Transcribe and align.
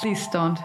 Please 0.00 0.28
don't. 0.30 0.58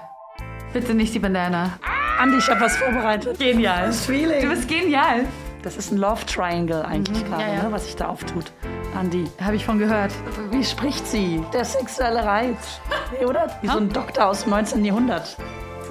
Bitte 0.73 0.93
nicht 0.93 1.13
die 1.13 1.19
Bandana. 1.19 1.79
Andi, 2.19 2.37
ich 2.37 2.49
habe 2.49 2.61
was 2.61 2.75
vorbereitet. 2.77 3.39
Genial. 3.39 3.87
Das 3.87 4.05
Feeling. 4.05 4.41
Du 4.41 4.49
bist 4.49 4.67
genial. 4.67 5.25
Das 5.61 5.77
ist 5.77 5.91
ein 5.91 5.97
Love 5.97 6.25
Triangle 6.25 6.85
eigentlich 6.85 7.25
gerade, 7.25 7.43
ja, 7.43 7.53
ja. 7.55 7.63
Ne, 7.63 7.71
was 7.71 7.85
sich 7.85 7.95
da 7.95 8.07
auftut. 8.07 8.51
Andi. 8.97 9.29
Habe 9.41 9.55
ich 9.55 9.65
von 9.65 9.77
gehört. 9.79 10.11
Wie 10.51 10.63
spricht 10.63 11.05
sie? 11.07 11.43
Der 11.53 11.65
sexuelle 11.65 12.23
Reiz. 12.23 12.79
Nee, 13.11 13.25
oder? 13.25 13.57
Wie 13.61 13.67
so 13.67 13.77
ein 13.77 13.89
Doktor 13.89 14.27
aus 14.27 14.43
dem 14.43 14.51
19. 14.51 14.85
Jahrhundert. 14.85 15.37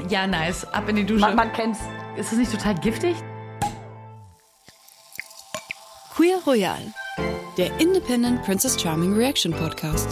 Ja, 0.09 0.27
nice. 0.27 0.65
Ab 0.73 0.89
in 0.89 0.97
die 0.97 1.05
Dusche. 1.05 1.21
Man, 1.21 1.37
man 1.37 1.53
kennt's. 1.53 1.81
ist 2.17 2.33
das 2.33 2.39
nicht 2.39 2.53
total 2.53 2.75
giftig? 2.77 3.17
Queer 6.15 6.39
Royal, 6.47 6.81
der 7.57 7.79
Independent 7.79 8.43
Princess 8.43 8.81
Charming 8.81 9.15
Reaction 9.15 9.53
Podcast. 9.53 10.09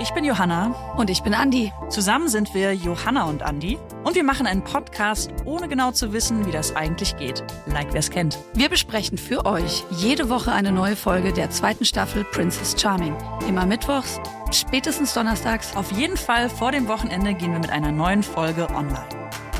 Ich 0.00 0.12
bin 0.12 0.24
Johanna. 0.24 0.94
Und 0.96 1.10
ich 1.10 1.24
bin 1.24 1.34
Andi. 1.34 1.72
Zusammen 1.88 2.28
sind 2.28 2.54
wir 2.54 2.72
Johanna 2.72 3.24
und 3.24 3.42
Andi. 3.42 3.78
Und 4.04 4.14
wir 4.14 4.22
machen 4.22 4.46
einen 4.46 4.62
Podcast, 4.62 5.32
ohne 5.44 5.66
genau 5.66 5.90
zu 5.90 6.12
wissen, 6.12 6.46
wie 6.46 6.52
das 6.52 6.76
eigentlich 6.76 7.16
geht. 7.16 7.42
Like 7.66 7.88
wer 7.92 7.98
es 7.98 8.10
kennt. 8.10 8.38
Wir 8.54 8.68
besprechen 8.68 9.18
für 9.18 9.44
euch 9.44 9.84
jede 9.90 10.28
Woche 10.28 10.52
eine 10.52 10.70
neue 10.70 10.94
Folge 10.94 11.32
der 11.32 11.50
zweiten 11.50 11.84
Staffel 11.84 12.22
Princess 12.22 12.80
Charming. 12.80 13.16
Immer 13.48 13.66
mittwochs, 13.66 14.20
spätestens 14.52 15.14
donnerstags. 15.14 15.74
Auf 15.74 15.90
jeden 15.90 16.16
Fall 16.16 16.48
vor 16.48 16.70
dem 16.70 16.86
Wochenende 16.86 17.34
gehen 17.34 17.50
wir 17.52 17.58
mit 17.58 17.70
einer 17.70 17.90
neuen 17.90 18.22
Folge 18.22 18.68
online. 18.70 19.08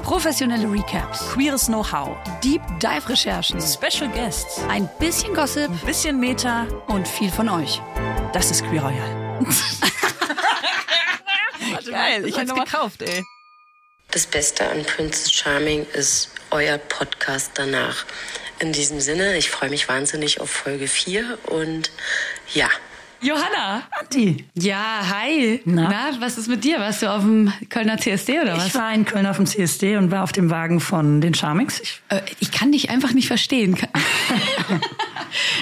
Professionelle 0.04 0.70
Recaps, 0.70 1.32
Queeres 1.32 1.66
Know-how, 1.66 2.16
Deep 2.44 2.62
Dive 2.80 3.08
Recherchen, 3.08 3.60
Special 3.60 4.08
Guests, 4.10 4.62
ein 4.68 4.88
bisschen 5.00 5.34
Gossip 5.34 5.68
ein 5.68 5.78
bisschen 5.84 6.20
Meta. 6.20 6.66
und 6.86 7.08
viel 7.08 7.30
von 7.30 7.48
euch. 7.48 7.82
Das 8.32 8.52
ist 8.52 8.64
Queer 8.64 8.84
Royal. 8.84 9.38
Geil, 12.08 12.26
ich 12.26 12.38
hab's 12.38 12.54
gekauft, 12.54 13.02
ey. 13.02 13.22
Das 14.10 14.26
Beste 14.26 14.66
an 14.66 14.82
Princess 14.84 15.30
Charming 15.30 15.86
ist 15.92 16.30
euer 16.50 16.78
Podcast 16.78 17.52
danach. 17.54 18.06
In 18.60 18.72
diesem 18.72 19.00
Sinne, 19.00 19.36
ich 19.36 19.50
freue 19.50 19.68
mich 19.68 19.88
wahnsinnig 19.88 20.40
auf 20.40 20.48
Folge 20.48 20.88
4 20.88 21.38
und 21.50 21.90
ja. 22.54 22.68
Johanna. 23.20 23.82
Andi. 23.90 24.46
Ja, 24.54 25.02
hi. 25.06 25.60
Na? 25.66 25.88
Na? 25.90 26.20
was 26.20 26.38
ist 26.38 26.48
mit 26.48 26.64
dir? 26.64 26.78
Warst 26.78 27.02
du 27.02 27.12
auf 27.12 27.22
dem 27.22 27.52
Kölner 27.68 27.98
CSD 27.98 28.40
oder 28.40 28.56
was? 28.56 28.68
Ich 28.68 28.74
war 28.74 28.94
in 28.94 29.04
Köln 29.04 29.26
auf 29.26 29.36
dem 29.36 29.46
CSD 29.46 29.96
und 29.96 30.10
war 30.10 30.22
auf 30.22 30.32
dem 30.32 30.50
Wagen 30.50 30.80
von 30.80 31.20
den 31.20 31.34
Charmings. 31.34 31.80
Ich, 31.80 32.00
äh, 32.08 32.22
ich 32.38 32.52
kann 32.52 32.72
dich 32.72 32.88
einfach 32.88 33.12
nicht 33.12 33.26
verstehen. 33.26 33.76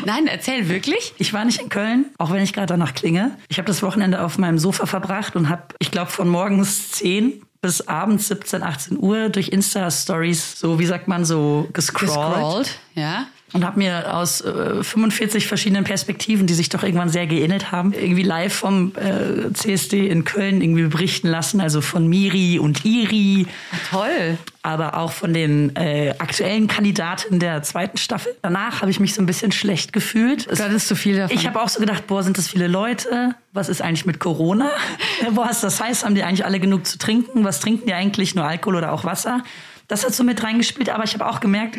Nein, 0.05 0.27
erzähl 0.27 0.69
wirklich. 0.69 1.14
ich 1.19 1.33
war 1.33 1.45
nicht 1.45 1.61
in 1.61 1.69
Köln, 1.69 2.06
auch 2.19 2.31
wenn 2.31 2.42
ich 2.42 2.53
gerade 2.53 2.67
danach 2.67 2.95
klinge. 2.95 3.36
Ich 3.48 3.59
habe 3.59 3.67
das 3.67 3.83
Wochenende 3.83 4.23
auf 4.23 4.39
meinem 4.39 4.58
Sofa 4.58 4.86
verbracht 4.86 5.36
und 5.36 5.48
habe, 5.48 5.62
ich 5.78 5.91
glaube, 5.91 6.11
von 6.11 6.28
morgens 6.28 6.92
10 6.92 7.42
bis 7.62 7.89
abends 7.89 8.28
17, 8.28 8.62
18 8.62 8.98
Uhr 8.98 9.28
durch 9.28 9.48
Insta-Stories, 9.48 10.58
so 10.58 10.78
wie 10.78 10.86
sagt 10.86 11.08
man, 11.08 11.25
so 11.25 11.69
gescrollt. 11.73 12.11
Gescrollt, 12.11 12.78
ja. 12.95 13.27
Und 13.52 13.64
habe 13.64 13.78
mir 13.78 14.14
aus 14.14 14.41
äh, 14.41 14.83
45 14.83 15.47
verschiedenen 15.47 15.84
Perspektiven, 15.84 16.47
die 16.47 16.55
sich 16.55 16.69
doch 16.69 16.83
irgendwann 16.83 17.08
sehr 17.08 17.27
geähnelt 17.27 17.70
haben, 17.72 17.92
irgendwie 17.92 18.25
live 18.25 18.52
vom 18.52 18.92
äh, 18.97 19.52
CSD 19.52 20.08
in 20.08 20.25
Köln 20.25 20.61
irgendwie 20.61 20.83
berichten 20.89 21.28
lassen. 21.28 21.61
Also 21.61 21.80
von 21.80 22.08
Miri 22.08 22.58
und 22.58 22.84
Iri, 22.84 23.47
Toll. 23.91 24.36
aber 24.62 24.97
auch 24.98 25.12
von 25.12 25.33
den 25.33 25.74
äh, 25.77 26.14
aktuellen 26.19 26.67
Kandidaten 26.67 27.39
der 27.39 27.62
zweiten 27.62 27.97
Staffel. 27.98 28.34
Danach 28.42 28.83
habe 28.83 28.91
ich 28.91 28.98
mich 29.00 29.14
so 29.14 29.22
ein 29.22 29.27
bisschen 29.27 29.52
schlecht 29.52 29.92
gefühlt. 29.92 30.47
Es- 30.48 30.58
Du 30.58 30.64
hattest 30.64 30.89
zu 30.89 30.97
viel 30.97 31.17
davon. 31.17 31.36
ich 31.36 31.47
habe 31.47 31.62
auch 31.62 31.69
so 31.69 31.78
gedacht, 31.80 32.06
boah, 32.08 32.22
sind 32.24 32.36
das 32.39 32.48
viele 32.48 32.67
Leute? 32.67 33.36
Was 33.52 33.69
ist 33.69 33.80
eigentlich 33.80 34.06
mit 34.06 34.19
Corona? 34.19 34.70
boah, 35.34 35.48
ist 35.48 35.62
das 35.62 35.80
heißt, 35.80 36.05
haben 36.05 36.14
die 36.17 36.24
eigentlich 36.24 36.44
alle 36.44 36.58
genug 36.61 36.84
zu 36.86 36.98
trinken? 36.98 37.44
Was 37.44 37.61
trinken 37.61 37.86
die 37.86 37.94
eigentlich? 37.94 38.34
Nur 38.34 38.44
Alkohol 38.44 38.77
oder 38.77 38.92
auch 38.92 39.05
Wasser? 39.05 39.44
Das 39.89 40.05
hat 40.05 40.12
so 40.14 40.24
mit 40.24 40.42
reingespielt, 40.42 40.91
aber 40.91 41.05
ich 41.05 41.14
habe 41.14 41.27
auch 41.27 41.39
gemerkt, 41.39 41.78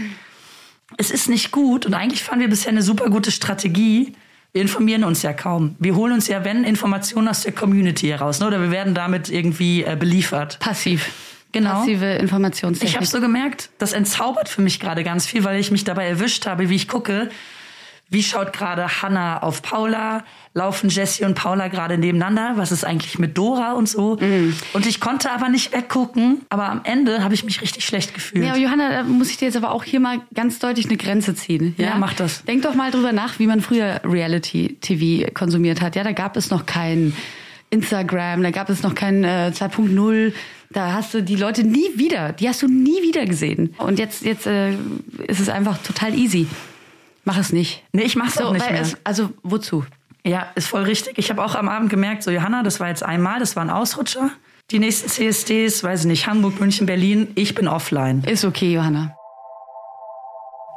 es 0.95 1.11
ist 1.11 1.27
nicht 1.27 1.52
gut 1.52 1.85
und 1.85 1.94
eigentlich 1.94 2.23
fahren 2.23 2.39
wir 2.39 2.47
bisher 2.47 2.72
eine 2.72 2.81
super 2.81 3.09
gute 3.09 3.31
Strategie. 3.31 4.13
Wir 4.53 4.62
informieren 4.62 5.03
uns 5.03 5.22
ja 5.22 5.34
kaum. 5.34 5.75
Wir 5.79 5.95
holen 5.95 6.13
uns 6.13 6.28
ja, 6.28 6.45
wenn, 6.45 6.63
Informationen 6.63 7.28
aus 7.28 7.41
der 7.41 7.51
Community 7.51 8.07
heraus. 8.07 8.39
Ne? 8.39 8.47
Oder 8.47 8.62
wir 8.62 8.72
werden 8.72 8.94
damit 8.94 9.29
irgendwie 9.29 9.84
äh, 9.84 9.97
beliefert. 10.00 10.57
Passiv. 10.59 11.12
Genau. 11.51 11.79
Passive 11.79 12.06
Informationstechnik. 12.06 12.89
Ich 12.89 12.95
habe 12.95 13.06
so 13.06 13.19
gemerkt, 13.19 13.69
das 13.78 13.94
entzaubert 13.94 14.47
für 14.47 14.62
mich 14.62 14.79
gerade 14.79 15.03
ganz 15.03 15.25
viel, 15.25 15.44
weil 15.44 15.59
ich 15.59 15.72
mich 15.72 15.84
dabei 15.84 16.07
erwischt 16.07 16.45
habe, 16.45 16.69
wie 16.69 16.75
ich 16.75 16.88
gucke, 16.88 17.29
wie 18.09 18.23
schaut 18.23 18.53
gerade 18.53 19.01
Hannah 19.01 19.44
auf 19.44 19.62
Paula, 19.62 20.23
laufen 20.53 20.90
Jessie 20.90 21.25
und 21.25 21.35
Paula 21.35 21.68
gerade 21.68 21.97
nebeneinander, 21.97 22.53
was 22.56 22.72
ist 22.72 22.85
eigentlich 22.85 23.19
mit 23.19 23.38
Dora 23.38 23.73
und 23.73 23.90
so. 23.90 24.18
Mhm. 24.19 24.56
Und 24.73 24.85
ich 24.85 25.00
konnte 25.00 25.31
aber 25.31 25.50
nicht 25.50 25.73
weggucken, 25.73 26.41
aber 26.50 26.69
am 26.69 26.81
Ende 26.84 27.23
habe 27.23 27.34
ich 27.34 27.44
mich 27.44 27.62
richtig 27.62 27.85
schlecht 27.85 28.13
gefühlt. 28.13 28.45
Ja, 28.45 28.56
Johanna, 28.56 28.90
da 28.90 29.03
muss 29.03 29.29
ich 29.29 29.38
dir 29.38 29.45
jetzt 29.45 29.57
aber 29.57 29.72
auch 29.72 29.84
hier 29.84 30.00
mal 30.00 30.22
ganz 30.34 30.59
deutlich 30.59 30.88
eine 30.88 30.97
Grenze 30.97 31.35
ziehen. 31.35 31.75
Ja, 31.78 31.88
Ja, 31.88 31.95
mach 31.97 32.13
das. 32.13 32.44
Denk 32.45 32.63
doch 32.63 32.75
mal 32.75 32.91
drüber 32.91 33.12
nach, 33.12 33.40
wie 33.40 33.47
man 33.47 33.62
früher 33.62 34.01
Reality-TV 34.03 35.31
konsumiert 35.34 35.81
hat. 35.81 35.95
Ja, 35.95 36.03
da 36.03 36.13
gab 36.13 36.38
es 36.38 36.50
noch 36.50 36.66
kein 36.66 37.13
Instagram, 37.69 38.44
da 38.44 38.51
gab 38.51 38.69
es 38.69 38.84
noch 38.84 38.95
kein 38.95 39.24
äh, 39.24 39.51
2.0. 39.53 40.34
Da 40.69 40.94
hast 40.94 41.13
du 41.13 41.22
die 41.24 41.35
Leute 41.35 41.63
nie 41.63 41.88
wieder, 41.95 42.34
die 42.34 42.47
hast 42.47 42.62
du 42.62 42.68
nie 42.68 43.01
wieder 43.01 43.25
gesehen. 43.25 43.75
Und 43.78 44.00
jetzt, 44.00 44.24
jetzt 44.24 44.47
äh, 44.47 44.72
ist 45.28 45.39
es 45.39 45.50
einfach 45.50 45.78
total 45.79 46.13
easy. 46.13 46.47
Mach 47.27 47.38
es 47.38 47.51
nicht. 47.51 47.83
nee, 47.91 48.03
ich 48.03 48.15
mach's 48.15 48.38
auch 48.38 48.53
nicht 48.53 48.71
mehr. 48.71 48.79
Es, 48.79 48.95
also 49.03 49.31
wozu? 49.43 49.83
Ja, 50.25 50.47
ist 50.55 50.69
voll 50.69 50.83
richtig. 50.83 51.17
Ich 51.17 51.29
habe 51.29 51.43
auch 51.43 51.55
am 51.55 51.67
Abend 51.67 51.89
gemerkt, 51.89 52.23
so 52.23 52.31
Johanna, 52.31 52.63
das 52.63 52.79
war 52.79 52.88
jetzt 52.88 53.03
einmal, 53.03 53.41
das 53.41 53.57
war 53.57 53.63
ein 53.63 53.69
Ausrutscher. 53.69 54.29
Die 54.71 54.79
nächsten 54.79 55.09
CSDs, 55.09 55.83
weiß 55.83 56.01
ich 56.01 56.05
nicht, 56.05 56.27
Hamburg, 56.27 56.61
München, 56.61 56.85
Berlin, 56.85 57.27
ich 57.35 57.53
bin 57.53 57.67
offline. 57.67 58.23
Ist 58.23 58.45
okay, 58.45 58.71
Johanna. 58.71 59.13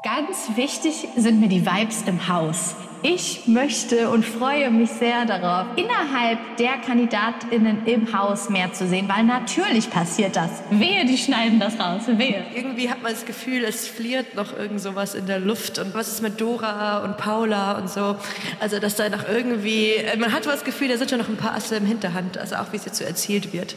Ganz 0.02 0.56
wichtig 0.56 1.06
sind 1.16 1.38
mir 1.38 1.48
die 1.48 1.64
Vibes 1.64 2.02
im 2.06 2.26
Haus. 2.26 2.74
Ich 3.02 3.46
möchte 3.46 4.10
und 4.10 4.26
freue 4.26 4.70
mich 4.70 4.90
sehr 4.90 5.24
darauf, 5.24 5.66
innerhalb 5.76 6.38
der 6.58 6.76
KandidatInnen 6.84 7.86
im 7.86 8.12
Haus 8.12 8.50
mehr 8.50 8.74
zu 8.74 8.86
sehen, 8.86 9.08
weil 9.08 9.24
natürlich 9.24 9.88
passiert 9.88 10.36
das. 10.36 10.50
Wehe, 10.70 11.06
die 11.06 11.16
schneiden 11.16 11.58
das 11.58 11.80
raus. 11.80 12.02
Wehe. 12.06 12.44
Irgendwie 12.54 12.90
hat 12.90 13.02
man 13.02 13.12
das 13.12 13.24
Gefühl, 13.24 13.64
es 13.64 13.88
fliert 13.88 14.34
noch 14.34 14.54
irgend 14.54 14.82
sowas 14.82 15.14
in 15.14 15.26
der 15.26 15.40
Luft. 15.40 15.78
Und 15.78 15.94
was 15.94 16.08
ist 16.08 16.20
mit 16.22 16.38
Dora 16.40 16.98
und 17.04 17.16
Paula 17.16 17.78
und 17.78 17.88
so? 17.88 18.16
Also, 18.60 18.78
dass 18.78 18.96
da 18.96 19.08
noch 19.08 19.26
irgendwie, 19.26 19.92
äh, 19.92 20.18
man 20.18 20.32
hat 20.32 20.44
das 20.44 20.64
Gefühl, 20.64 20.88
da 20.88 20.98
sind 20.98 21.08
schon 21.08 21.20
noch 21.20 21.28
ein 21.28 21.36
paar 21.36 21.54
Asse 21.54 21.76
im 21.76 21.86
Hinterhand. 21.86 22.36
Also 22.36 22.56
auch, 22.56 22.72
wie 22.72 22.76
es 22.76 22.84
jetzt 22.84 22.98
so 22.98 23.04
erzählt 23.04 23.54
wird. 23.54 23.76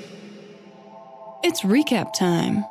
It's 1.44 1.64
Recap 1.64 2.12
Time. 2.12 2.66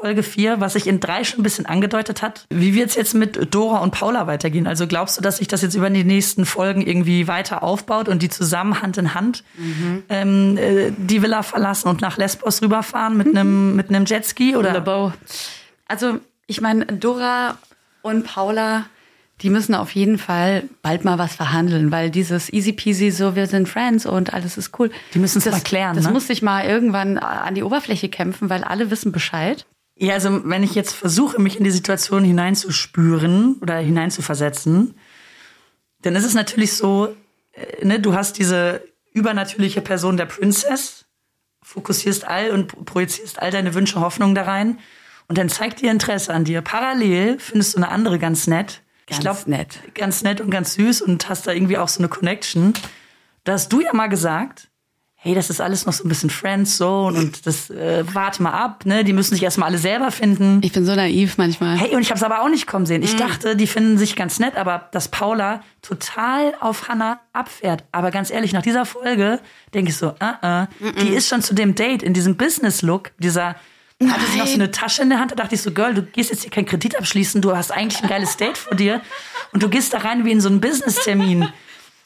Folge 0.00 0.22
4, 0.22 0.60
was 0.60 0.74
sich 0.74 0.86
in 0.86 1.00
drei 1.00 1.24
schon 1.24 1.40
ein 1.40 1.42
bisschen 1.42 1.66
angedeutet 1.66 2.22
hat. 2.22 2.44
Wie 2.50 2.74
wird 2.74 2.90
es 2.90 2.94
jetzt 2.94 3.14
mit 3.14 3.52
Dora 3.54 3.78
und 3.78 3.90
Paula 3.90 4.26
weitergehen? 4.26 4.66
Also 4.66 4.86
glaubst 4.86 5.16
du, 5.18 5.22
dass 5.22 5.38
sich 5.38 5.48
das 5.48 5.62
jetzt 5.62 5.74
über 5.74 5.90
die 5.90 6.04
nächsten 6.04 6.46
Folgen 6.46 6.82
irgendwie 6.82 7.26
weiter 7.28 7.62
aufbaut 7.62 8.08
und 8.08 8.22
die 8.22 8.28
zusammen 8.28 8.80
Hand 8.80 8.96
in 8.98 9.14
Hand 9.14 9.44
ähm, 10.08 10.56
äh, 10.56 10.92
die 10.96 11.22
Villa 11.22 11.42
verlassen 11.42 11.88
und 11.88 12.00
nach 12.00 12.16
Lesbos 12.16 12.62
rüberfahren 12.62 13.16
mit 13.16 13.28
einem 13.28 13.74
mit 13.76 13.88
einem 13.88 14.04
Jetski 14.04 14.56
oder? 14.56 14.72
LeBeau. 14.72 15.12
Also, 15.86 16.20
ich 16.46 16.60
meine, 16.60 16.86
Dora 16.86 17.58
und 18.02 18.24
Paula, 18.24 18.84
die 19.42 19.50
müssen 19.50 19.74
auf 19.74 19.92
jeden 19.94 20.18
Fall 20.18 20.64
bald 20.82 21.04
mal 21.04 21.18
was 21.18 21.34
verhandeln, 21.34 21.90
weil 21.90 22.10
dieses 22.10 22.52
easy 22.52 22.72
peasy, 22.72 23.10
so 23.10 23.36
wir 23.36 23.46
sind 23.46 23.68
Friends 23.68 24.04
und 24.06 24.32
alles 24.34 24.58
ist 24.58 24.78
cool. 24.78 24.90
Die 25.14 25.18
müssen's 25.18 25.44
das 25.44 25.52
mal 25.54 25.60
klären, 25.60 25.96
Das 25.96 26.06
ne? 26.06 26.12
muss 26.12 26.26
sich 26.26 26.42
mal 26.42 26.64
irgendwann 26.64 27.18
an 27.18 27.54
die 27.54 27.62
Oberfläche 27.62 28.08
kämpfen, 28.08 28.50
weil 28.50 28.64
alle 28.64 28.90
wissen 28.90 29.12
Bescheid. 29.12 29.66
Ja, 29.98 30.14
also 30.14 30.40
wenn 30.44 30.62
ich 30.62 30.74
jetzt 30.74 30.94
versuche, 30.94 31.40
mich 31.40 31.58
in 31.58 31.64
die 31.64 31.72
Situation 31.72 32.22
hineinzuspüren 32.22 33.56
oder 33.60 33.76
hineinzuversetzen, 33.78 34.94
dann 36.02 36.14
ist 36.14 36.24
es 36.24 36.34
natürlich 36.34 36.74
so, 36.74 37.14
äh, 37.52 37.84
ne, 37.84 37.98
du 37.98 38.14
hast 38.14 38.38
diese 38.38 38.82
übernatürliche 39.12 39.80
Person 39.80 40.16
der 40.16 40.26
Princess, 40.26 41.04
fokussierst 41.62 42.26
all 42.26 42.50
und 42.50 42.86
projizierst 42.86 43.42
all 43.42 43.50
deine 43.50 43.74
Wünsche, 43.74 44.00
Hoffnungen 44.00 44.36
da 44.36 44.42
rein 44.42 44.78
und 45.26 45.36
dann 45.36 45.48
zeigt 45.48 45.80
dir 45.80 45.90
Interesse 45.90 46.32
an 46.32 46.44
dir. 46.44 46.62
Parallel 46.62 47.38
findest 47.38 47.74
du 47.74 47.78
eine 47.78 47.88
andere 47.88 48.18
ganz 48.18 48.46
nett. 48.46 48.82
Ganz 49.06 49.18
ich 49.18 49.20
glaub, 49.20 49.46
nett. 49.46 49.80
Ganz 49.94 50.22
nett 50.22 50.40
und 50.40 50.50
ganz 50.50 50.74
süß 50.74 51.02
und 51.02 51.28
hast 51.28 51.46
da 51.46 51.52
irgendwie 51.52 51.78
auch 51.78 51.88
so 51.88 52.00
eine 52.00 52.08
Connection. 52.08 52.72
Da 53.44 53.54
hast 53.54 53.72
du 53.72 53.80
ja 53.80 53.92
mal 53.92 54.08
gesagt, 54.08 54.68
hey, 55.20 55.34
das 55.34 55.50
ist 55.50 55.60
alles 55.60 55.84
noch 55.84 55.92
so 55.92 56.04
ein 56.04 56.08
bisschen 56.08 56.30
Friendzone 56.30 57.18
und 57.18 57.44
das 57.44 57.70
äh, 57.70 58.04
warte 58.12 58.40
mal 58.40 58.52
ab, 58.52 58.86
ne? 58.86 59.02
Die 59.02 59.12
müssen 59.12 59.34
sich 59.34 59.42
erstmal 59.42 59.68
alle 59.68 59.78
selber 59.78 60.12
finden. 60.12 60.60
Ich 60.62 60.72
bin 60.72 60.86
so 60.86 60.94
naiv 60.94 61.38
manchmal. 61.38 61.76
Hey, 61.76 61.94
und 61.96 62.02
ich 62.02 62.10
habe 62.10 62.18
es 62.18 62.22
aber 62.22 62.42
auch 62.42 62.48
nicht 62.48 62.68
kommen 62.68 62.86
sehen. 62.86 63.02
Ich 63.02 63.16
dachte, 63.16 63.56
die 63.56 63.66
finden 63.66 63.98
sich 63.98 64.14
ganz 64.14 64.38
nett, 64.38 64.56
aber 64.56 64.88
dass 64.92 65.08
Paula 65.08 65.60
total 65.82 66.54
auf 66.60 66.88
Hannah 66.88 67.20
abfährt. 67.32 67.82
Aber 67.90 68.12
ganz 68.12 68.30
ehrlich, 68.30 68.52
nach 68.52 68.62
dieser 68.62 68.86
Folge 68.86 69.40
denke 69.74 69.90
ich 69.90 69.96
so, 69.96 70.10
uh 70.10 70.34
-uh, 70.42 70.68
die 71.02 71.08
ist 71.08 71.28
schon 71.28 71.42
zu 71.42 71.52
dem 71.52 71.74
Date 71.74 72.04
in 72.04 72.14
diesem 72.14 72.36
Business-Look, 72.36 73.10
dieser 73.18 73.56
hatte 74.06 74.26
sie 74.30 74.38
noch 74.38 74.46
so 74.46 74.54
eine 74.54 74.70
Tasche 74.70 75.02
in 75.02 75.10
der 75.10 75.18
Hand, 75.18 75.32
da 75.32 75.34
dachte 75.34 75.56
ich 75.56 75.62
so, 75.62 75.72
Girl, 75.72 75.92
du 75.92 76.02
gehst 76.02 76.30
jetzt 76.30 76.42
hier 76.42 76.52
keinen 76.52 76.66
Kredit 76.66 76.96
abschließen, 76.96 77.42
du 77.42 77.56
hast 77.56 77.72
eigentlich 77.72 78.00
ein 78.00 78.08
geiles 78.08 78.36
Date 78.36 78.56
vor 78.56 78.76
dir 78.76 79.00
und 79.52 79.64
du 79.64 79.68
gehst 79.68 79.92
da 79.92 79.98
rein 79.98 80.24
wie 80.24 80.30
in 80.30 80.40
so 80.40 80.48
einen 80.48 80.60
Business-Termin. 80.60 81.48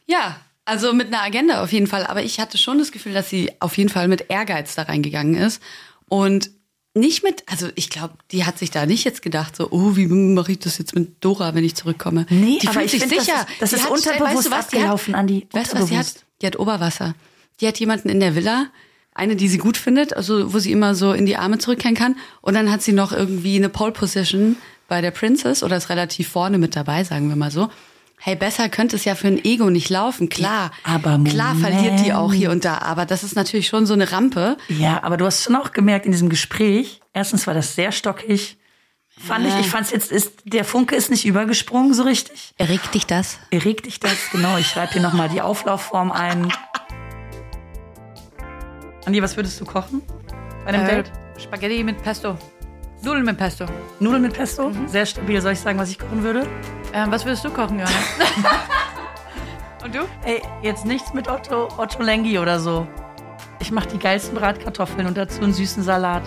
Ja, 0.05 0.37
Also 0.65 0.93
mit 0.93 1.09
einer 1.09 1.23
Agenda 1.23 1.63
auf 1.63 1.73
jeden 1.73 1.87
Fall. 1.87 2.07
Aber 2.07 2.23
ich 2.23 2.39
hatte 2.41 2.57
schon 2.59 2.79
das 2.79 2.93
Gefühl, 2.93 3.13
dass 3.15 3.29
sie 3.29 3.51
auf 3.61 3.77
jeden 3.77 3.91
Fall 3.91 4.09
mit 4.09 4.27
Ehrgeiz 4.31 4.75
da 4.75 4.83
reingegangen 4.83 5.35
ist. 5.35 5.61
Und 6.09 6.51
nicht 6.95 7.23
mit, 7.25 7.43
also 7.47 7.69
ich 7.75 7.89
glaube, 7.89 8.15
die 8.33 8.45
hat 8.45 8.59
sich 8.59 8.71
da 8.71 8.85
nicht 8.85 9.05
jetzt 9.05 9.23
gedacht, 9.23 9.57
so, 9.57 9.69
oh, 9.71 9.97
wie 9.97 10.07
mache 10.07 10.53
ich 10.53 10.59
das 10.59 10.77
jetzt 10.79 10.95
mit 10.95 11.25
Dora, 11.25 11.55
wenn 11.55 11.65
ich 11.65 11.75
zurückkomme? 11.75 12.27
Nee, 12.29 12.59
die 12.61 12.69
aber 12.69 12.75
fühlt 12.81 12.85
ich 12.87 12.91
sich 12.93 13.01
find, 13.03 13.17
das 13.17 13.25
sicher. 13.25 13.39
ist- 13.41 13.49
das 13.61 13.71
Die 13.71 13.77
ist 13.77 13.85
hat- 13.85 13.91
unterbewusst 13.93 14.35
weißt 14.37 14.47
du 14.47 14.51
was, 14.51 14.69
die 14.69 14.77
hat- 14.77 14.83
abgelaufen, 14.83 15.15
Andi. 15.15 15.47
Weißt 15.53 15.73
du, 15.73 15.79
was 15.79 15.89
sie 15.89 15.99
hat? 15.99 16.25
Die 16.43 16.47
hat 16.47 16.59
Oberwasser. 16.59 17.15
Die 17.61 17.67
hat 17.67 17.79
jemanden 17.81 18.09
in 18.11 18.21
der 18.21 18.35
Villa, 18.35 18.67
eine, 19.15 19.37
die 19.37 19.49
sie 19.49 19.59
gut 19.59 19.77
findet, 19.79 20.15
also 20.15 20.53
wo 20.53 20.59
sie 20.59 20.71
immer 20.71 20.95
so 20.95 21.13
in 21.13 21.25
die 21.27 21.37
Arme 21.37 21.59
zurückkehren 21.59 21.97
kann. 21.97 22.17
Und 22.43 22.55
dann 22.55 22.71
hat 22.71 22.83
sie 22.83 22.93
noch 22.93 23.13
irgendwie 23.13 23.57
eine 23.57 23.69
Pole 23.71 23.93
Position 23.93 24.57
bei 24.87 25.01
der 25.01 25.11
Princess 25.13 25.63
oder 25.63 25.79
ist 25.79 25.89
relativ 25.89 26.29
vorne 26.29 26.59
mit 26.59 26.77
dabei, 26.77 27.05
sagen 27.05 27.29
wir 27.31 27.37
mal 27.37 27.51
so. 27.51 27.71
Hey, 28.25 28.37
besser 28.37 28.69
könnte 28.69 28.95
es 28.95 29.05
ja 29.05 29.17
für 29.17 29.27
ein 29.27 29.45
Ego 29.45 29.69
nicht 29.69 29.91
laufen, 29.91 30.29
klar. 30.29 30.71
aber 30.85 31.19
klar 31.25 31.57
verliert 31.57 32.05
die 32.07 32.13
auch 32.13 32.33
hier 32.33 32.53
und 32.53 32.65
da, 32.65 32.79
aber 32.79 33.05
das 33.05 33.25
ist 33.25 33.35
natürlich 33.35 33.67
schon 33.67 33.85
so 33.85 33.95
eine 33.95 34.13
Rampe. 34.13 34.57
Ja, 34.69 35.03
aber 35.03 35.17
du 35.17 35.27
hast 35.27 35.43
schon 35.43 35.57
auch 35.57 35.73
gemerkt 35.73 36.07
in 36.07 36.13
diesem 36.13 36.29
Gespräch, 36.29 37.01
erstens 37.13 37.49
war 37.49 37.55
das 37.55 37.75
sehr 37.75 37.91
stockig. 37.91 38.59
Fand 39.19 39.45
ich, 39.47 39.59
ich 39.59 39.69
fand's 39.69 39.91
jetzt, 39.91 40.13
ist, 40.13 40.35
der 40.45 40.65
Funke 40.65 40.95
ist 40.95 41.11
nicht 41.11 41.25
übergesprungen 41.27 41.95
so 41.95 42.05
richtig. 42.05 42.55
Erregt 42.59 42.95
dich 42.95 43.07
das? 43.07 43.41
Erregt 43.51 43.87
dich 43.87 43.99
das? 43.99 44.17
Genau, 44.31 44.57
ich 44.57 44.69
schreibe 44.69 44.93
hier 44.93 45.03
nochmal 45.03 45.29
die 45.29 45.41
Auflaufform 45.43 46.13
ein. 46.13 46.53
Andi, 49.05 49.21
was 49.21 49.37
würdest 49.37 49.61
du 49.61 49.65
kochen? 49.65 50.01
Bei 50.65 50.69
einem 50.73 50.87
Äh, 50.87 50.95
Date? 51.03 51.13
Spaghetti 51.39 51.83
mit 51.83 52.01
Pesto. 52.03 52.39
Nudeln 53.03 53.25
mit 53.25 53.37
Pesto. 53.37 53.67
Nudeln 53.99 54.23
mit 54.23 54.35
Pesto? 54.35 54.71
Sehr 54.87 55.07
stabil. 55.07 55.41
Soll 55.41 55.53
ich 55.53 55.61
sagen, 55.61 55.79
was 55.79 55.91
ich 55.91 55.99
kochen 55.99 56.23
würde? 56.23 56.47
Ähm, 56.93 57.11
was 57.11 57.25
würdest 57.25 57.45
du 57.45 57.51
kochen, 57.51 57.81
Johanna? 57.81 57.95
Und 59.85 59.95
du? 59.95 60.01
Ey, 60.25 60.41
jetzt 60.63 60.85
nichts 60.85 61.13
mit 61.13 61.29
Otto, 61.29 61.69
Otto 61.79 62.01
Lengi 62.03 62.39
oder 62.39 62.61
so. 62.61 62.87
Ich 63.59 63.73
mache 63.73 63.89
die 63.89 63.99
geilsten 63.99 64.37
Bratkartoffeln 64.37 65.07
und 65.07 65.17
dazu 65.17 65.43
einen 65.43 65.53
süßen 65.53 65.83
Salat. 65.83 66.23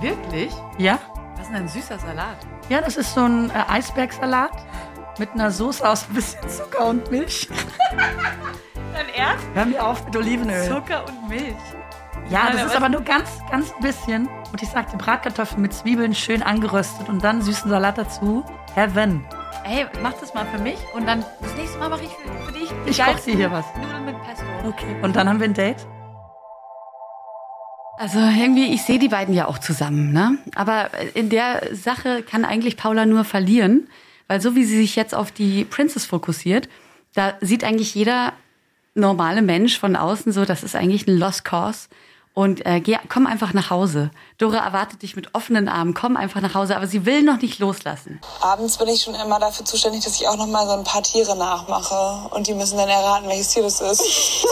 Wirklich? 0.00 0.52
Ja? 0.78 0.98
Was 1.36 1.42
ist 1.42 1.48
denn 1.48 1.56
ein 1.56 1.68
süßer 1.68 1.98
Salat? 1.98 2.36
Ja, 2.68 2.80
das 2.80 2.96
ist 2.96 3.14
so 3.14 3.20
ein 3.20 3.50
äh, 3.50 3.64
Eisbergsalat 3.68 4.52
mit 5.18 5.30
einer 5.32 5.50
Soße 5.50 5.88
aus 5.88 6.06
ein 6.08 6.14
bisschen 6.14 6.48
Zucker 6.48 6.86
und 6.86 7.10
Milch. 7.10 7.48
Dein 8.94 9.08
Ernst? 9.16 9.44
Hör 9.54 9.66
mir 9.66 9.84
auf 9.84 10.04
mit 10.04 10.16
Olivenöl. 10.16 10.68
Zucker 10.68 11.04
und 11.06 11.28
Milch. 11.28 11.56
Ja, 12.30 12.50
das 12.52 12.66
ist 12.66 12.76
aber 12.76 12.88
nur 12.88 13.00
ganz, 13.00 13.28
ganz 13.50 13.72
ein 13.72 13.82
bisschen. 13.82 14.28
Und 14.52 14.62
ich 14.62 14.68
sagte 14.68 14.96
Bratkartoffeln 14.96 15.60
mit 15.60 15.74
Zwiebeln 15.74 16.14
schön 16.14 16.42
angeröstet 16.44 17.08
und 17.08 17.24
dann 17.24 17.42
süßen 17.42 17.68
Salat 17.68 17.98
dazu. 17.98 18.44
Heaven. 18.74 19.24
Ey, 19.64 19.86
mach 20.00 20.12
das 20.14 20.32
mal 20.32 20.46
für 20.46 20.62
mich 20.62 20.78
und 20.94 21.06
dann 21.06 21.24
das 21.40 21.56
nächste 21.56 21.78
Mal 21.78 21.88
mache 21.88 22.04
ich 22.04 22.10
für, 22.10 22.46
für 22.46 22.52
dich 22.52 22.68
die 22.86 22.90
Ich 22.90 22.98
koch 22.98 23.06
geilsten 23.06 23.32
dir 23.32 23.38
hier 23.38 23.50
was. 23.50 23.64
Nudeln 23.76 24.04
mit 24.04 24.14
Pesto. 24.22 24.44
Okay. 24.64 24.96
Und 25.02 25.16
dann 25.16 25.28
haben 25.28 25.40
wir 25.40 25.46
ein 25.46 25.54
Date. 25.54 25.84
Also 27.98 28.20
irgendwie, 28.20 28.72
ich 28.72 28.82
sehe 28.82 29.00
die 29.00 29.08
beiden 29.08 29.34
ja 29.34 29.48
auch 29.48 29.58
zusammen, 29.58 30.12
ne? 30.12 30.38
Aber 30.54 30.90
in 31.14 31.30
der 31.30 31.74
Sache 31.74 32.22
kann 32.22 32.44
eigentlich 32.44 32.76
Paula 32.76 33.06
nur 33.06 33.24
verlieren, 33.24 33.88
weil 34.28 34.40
so 34.40 34.54
wie 34.54 34.64
sie 34.64 34.76
sich 34.76 34.94
jetzt 34.94 35.16
auf 35.16 35.32
die 35.32 35.64
Princess 35.64 36.06
fokussiert, 36.06 36.68
da 37.14 37.34
sieht 37.40 37.64
eigentlich 37.64 37.94
jeder 37.94 38.32
normale 38.94 39.42
Mensch 39.42 39.78
von 39.78 39.96
außen 39.96 40.32
so, 40.32 40.44
das 40.44 40.62
ist 40.62 40.76
eigentlich 40.76 41.08
ein 41.08 41.18
Lost 41.18 41.44
Cause. 41.44 41.88
Und 42.32 42.64
äh, 42.64 42.80
geh, 42.80 42.96
komm 43.08 43.26
einfach 43.26 43.52
nach 43.54 43.70
Hause. 43.70 44.10
Dora 44.38 44.58
erwartet 44.58 45.02
dich 45.02 45.16
mit 45.16 45.34
offenen 45.34 45.68
Armen. 45.68 45.94
Komm 45.94 46.16
einfach 46.16 46.40
nach 46.40 46.54
Hause, 46.54 46.76
aber 46.76 46.86
sie 46.86 47.04
will 47.04 47.22
noch 47.22 47.40
nicht 47.40 47.58
loslassen. 47.58 48.20
Abends 48.40 48.78
bin 48.78 48.88
ich 48.88 49.02
schon 49.02 49.14
immer 49.16 49.40
dafür 49.40 49.64
zuständig, 49.64 50.04
dass 50.04 50.14
ich 50.20 50.28
auch 50.28 50.36
noch 50.36 50.46
mal 50.46 50.64
so 50.64 50.72
ein 50.72 50.84
paar 50.84 51.02
Tiere 51.02 51.36
nachmache. 51.36 52.30
Und 52.34 52.46
die 52.46 52.54
müssen 52.54 52.78
dann 52.78 52.88
erraten, 52.88 53.28
welches 53.28 53.48
Tier 53.48 53.64
das 53.64 53.80
ist. 53.80 54.02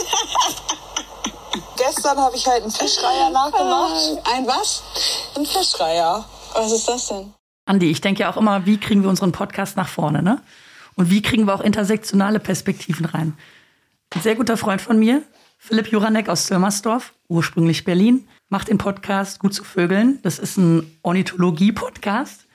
Gestern 1.77 2.19
habe 2.19 2.35
ich 2.35 2.47
halt 2.47 2.63
einen 2.63 2.73
Fischreiher 2.73 3.31
nachgemacht. 3.31 3.95
Ein 4.35 4.47
was? 4.47 4.83
Ein 5.37 5.47
Fischreiher. 5.47 6.25
Was 6.55 6.73
ist 6.73 6.89
das 6.89 7.07
denn? 7.09 7.33
Andi, 7.67 7.91
ich 7.91 8.01
denke 8.01 8.23
ja 8.23 8.33
auch 8.33 8.37
immer, 8.37 8.67
wie 8.67 8.79
kriegen 8.79 9.03
wir 9.03 9.11
unseren 9.11 9.31
Podcast 9.31 9.77
nach 9.77 9.89
vorne, 9.89 10.23
ne? 10.23 10.43
Und 10.97 11.11
wie 11.11 11.23
kriegen 11.23 11.47
wir 11.47 11.55
auch 11.55 11.61
intersektionale 11.61 12.41
Perspektiven 12.41 13.07
rein? 13.07 13.39
Ein 14.13 14.23
sehr 14.23 14.35
guter 14.35 14.57
Freund 14.57 14.81
von 14.81 14.99
mir, 14.99 15.23
Philipp 15.61 15.89
Juranek 15.89 16.29
aus 16.29 16.47
Zömersdorf, 16.47 17.13
ursprünglich 17.29 17.85
Berlin, 17.85 18.29
macht 18.49 18.69
den 18.69 18.79
Podcast 18.79 19.41
Gut 19.41 19.53
zu 19.53 19.65
Vögeln. 19.65 20.21
Das 20.23 20.39
ist 20.39 20.57
ein 20.57 20.99
Ornithologie-Podcast. 21.03 22.47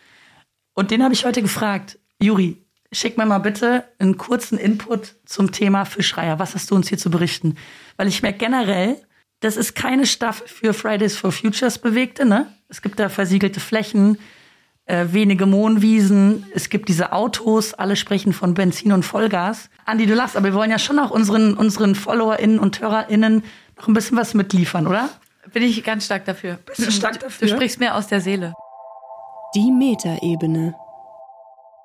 Und 0.74 0.90
den 0.90 1.04
habe 1.04 1.14
ich 1.14 1.26
heute 1.26 1.42
gefragt, 1.42 2.00
Juri, 2.20 2.66
schick 2.94 3.18
mir 3.18 3.26
mal 3.26 3.40
bitte 3.40 3.84
einen 4.00 4.18
kurzen 4.18 4.58
Input 4.58 5.16
zum 5.26 5.52
Thema 5.52 5.84
Fischreiher. 5.84 6.40
Was 6.40 6.56
hast 6.56 6.72
du 6.72 6.76
uns 6.76 6.88
hier 6.88 6.98
zu 6.98 7.12
berichten? 7.12 7.58
Weil 7.98 8.08
ich 8.08 8.22
merke 8.22 8.40
generell, 8.40 8.96
das 9.42 9.58
ist 9.58 9.76
keine 9.76 10.06
Staffel 10.08 10.48
für 10.48 10.74
Fridays 10.74 11.18
for 11.18 11.34
Futures 11.34 11.80
bewegte, 11.80 12.26
ne? 12.26 12.56
Es 12.70 12.82
gibt 12.82 13.00
da 13.00 13.10
versiegelte 13.10 13.60
Flächen, 13.60 14.18
äh, 14.86 15.06
wenige 15.12 15.46
Mohnwiesen, 15.46 16.46
es 16.54 16.70
gibt 16.70 16.90
diese 16.90 17.14
Autos, 17.14 17.74
alle 17.74 17.96
sprechen 17.96 18.34
von 18.34 18.54
Benzin 18.54 18.92
und 18.92 19.04
Vollgas. 19.04 19.70
Andi, 19.86 20.06
du 20.06 20.14
lachst, 20.14 20.36
aber 20.36 20.48
wir 20.48 20.54
wollen 20.54 20.72
ja 20.72 20.80
schon 20.80 21.00
auch 21.00 21.12
unseren, 21.12 21.54
unseren 21.54 21.96
FollowerInnen 21.96 22.60
und 22.60 22.82
HörerInnen 22.82 23.44
noch 23.78 23.88
ein 23.88 23.94
bisschen 23.94 24.18
was 24.18 24.34
mitliefern, 24.34 24.88
oder? 24.88 25.10
Bin 25.52 25.64
ich 25.64 25.84
ganz 25.84 26.06
stark 26.06 26.26
dafür. 26.26 26.58
Bist 26.66 26.86
du 26.86 26.92
stark 26.92 27.20
dafür? 27.20 27.48
Du 27.48 27.54
sprichst 27.54 27.80
mir 27.80 27.96
aus 27.96 28.08
der 28.08 28.22
Seele. 28.22 28.54
Die 29.56 29.72
Metaebene. 29.72 30.76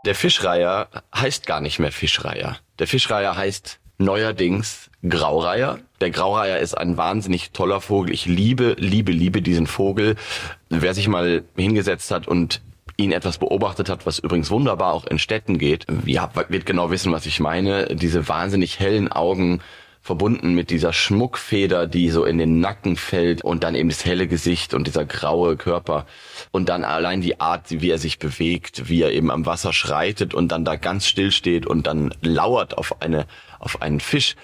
Der 0.06 0.14
Fischreiher 0.14 0.88
heißt 1.14 1.46
gar 1.46 1.60
nicht 1.60 1.78
mehr 1.78 1.92
Fischreiher. 1.92 2.56
Der 2.78 2.86
Fischreiher 2.86 3.36
heißt 3.36 3.78
neuerdings 3.98 4.90
Graureiher. 5.06 5.80
Der 6.00 6.10
Graureiher 6.10 6.60
ist 6.60 6.74
ein 6.74 6.96
wahnsinnig 6.96 7.50
toller 7.50 7.80
Vogel. 7.80 8.12
Ich 8.14 8.26
liebe, 8.26 8.74
liebe, 8.78 9.12
liebe 9.12 9.42
diesen 9.42 9.66
Vogel. 9.66 10.16
Wer 10.70 10.94
sich 10.94 11.08
mal 11.08 11.42
hingesetzt 11.56 12.10
hat 12.10 12.26
und 12.26 12.60
ihn 12.96 13.12
etwas 13.12 13.38
beobachtet 13.38 13.88
hat, 13.88 14.06
was 14.06 14.19
übrigens 14.19 14.50
wunderbar 14.50 14.93
auch 14.93 15.06
in 15.06 15.19
Städten 15.19 15.58
geht, 15.58 15.87
ja, 16.05 16.31
wird 16.49 16.67
genau 16.67 16.90
wissen, 16.90 17.12
was 17.12 17.26
ich 17.26 17.40
meine. 17.40 17.94
Diese 17.94 18.29
wahnsinnig 18.29 18.79
hellen 18.81 19.11
Augen, 19.11 19.61
verbunden 20.08 20.55
mit 20.55 20.70
dieser 20.70 20.94
Schmuckfeder, 20.94 21.87
die 21.87 22.08
so 22.08 22.25
in 22.25 22.38
den 22.38 22.61
Nacken 22.61 22.96
fällt 22.96 23.43
und 23.43 23.62
dann 23.62 23.75
eben 23.75 23.90
das 23.90 24.06
helle 24.06 24.26
Gesicht 24.26 24.73
und 24.73 24.87
dieser 24.87 25.05
graue 25.05 25.58
Körper 25.58 26.06
und 26.50 26.70
dann 26.70 26.82
allein 26.82 27.20
die 27.20 27.40
Art, 27.40 27.64
wie 27.69 27.90
er 27.90 27.99
sich 27.99 28.19
bewegt, 28.19 28.88
wie 28.88 29.02
er 29.02 29.12
eben 29.12 29.31
am 29.31 29.44
Wasser 29.44 29.75
schreitet 29.75 30.32
und 30.32 30.50
dann 30.50 30.64
da 30.64 30.76
ganz 30.76 31.06
still 31.06 31.31
steht 31.31 31.67
und 31.67 31.87
dann 31.87 32.14
lauert 32.23 32.79
auf 32.79 33.02
eine 33.02 33.26
auf 33.58 33.82
einen 33.82 34.00
Fisch. 34.00 34.37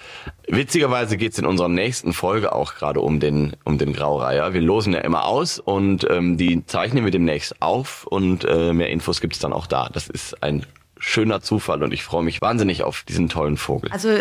Witzigerweise 0.48 1.16
geht's 1.16 1.38
in 1.38 1.46
unserer 1.46 1.68
nächsten 1.68 2.12
Folge 2.12 2.52
auch 2.52 2.74
gerade 2.74 3.00
um 3.00 3.20
den 3.20 3.56
um 3.64 3.78
den 3.78 3.92
Graureiher. 3.92 4.54
Wir 4.54 4.60
losen 4.60 4.92
ja 4.92 5.00
immer 5.00 5.24
aus 5.24 5.58
und 5.58 6.06
ähm, 6.10 6.36
die 6.36 6.66
zeichnen 6.66 7.04
wir 7.04 7.10
demnächst 7.10 7.60
auf 7.62 8.06
und 8.06 8.44
äh, 8.44 8.72
mehr 8.72 8.90
Infos 8.90 9.20
gibt's 9.20 9.38
dann 9.38 9.52
auch 9.52 9.66
da. 9.66 9.88
Das 9.92 10.08
ist 10.08 10.42
ein 10.42 10.66
schöner 10.98 11.40
Zufall 11.42 11.82
und 11.82 11.92
ich 11.92 12.02
freue 12.02 12.22
mich 12.22 12.40
wahnsinnig 12.40 12.82
auf 12.82 13.02
diesen 13.02 13.28
tollen 13.28 13.56
Vogel. 13.56 13.92
Also 13.92 14.18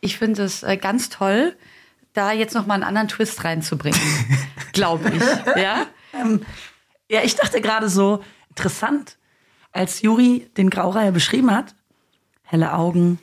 ich 0.00 0.18
finde 0.18 0.42
es 0.42 0.62
äh, 0.62 0.76
ganz 0.76 1.08
toll, 1.08 1.56
da 2.12 2.32
jetzt 2.32 2.54
noch 2.54 2.66
mal 2.66 2.74
einen 2.74 2.84
anderen 2.84 3.08
Twist 3.08 3.44
reinzubringen, 3.44 4.00
glaube 4.72 5.10
ich. 5.10 5.22
Ja? 5.60 5.86
Ähm, 6.14 6.42
ja, 7.08 7.20
ich 7.22 7.36
dachte 7.36 7.60
gerade 7.60 7.88
so, 7.88 8.22
interessant, 8.50 9.16
als 9.72 10.02
Juri 10.02 10.48
den 10.56 10.70
Graureiher 10.70 11.12
beschrieben 11.12 11.50
hat, 11.50 11.74
helle 12.42 12.72
Augen, 12.72 13.18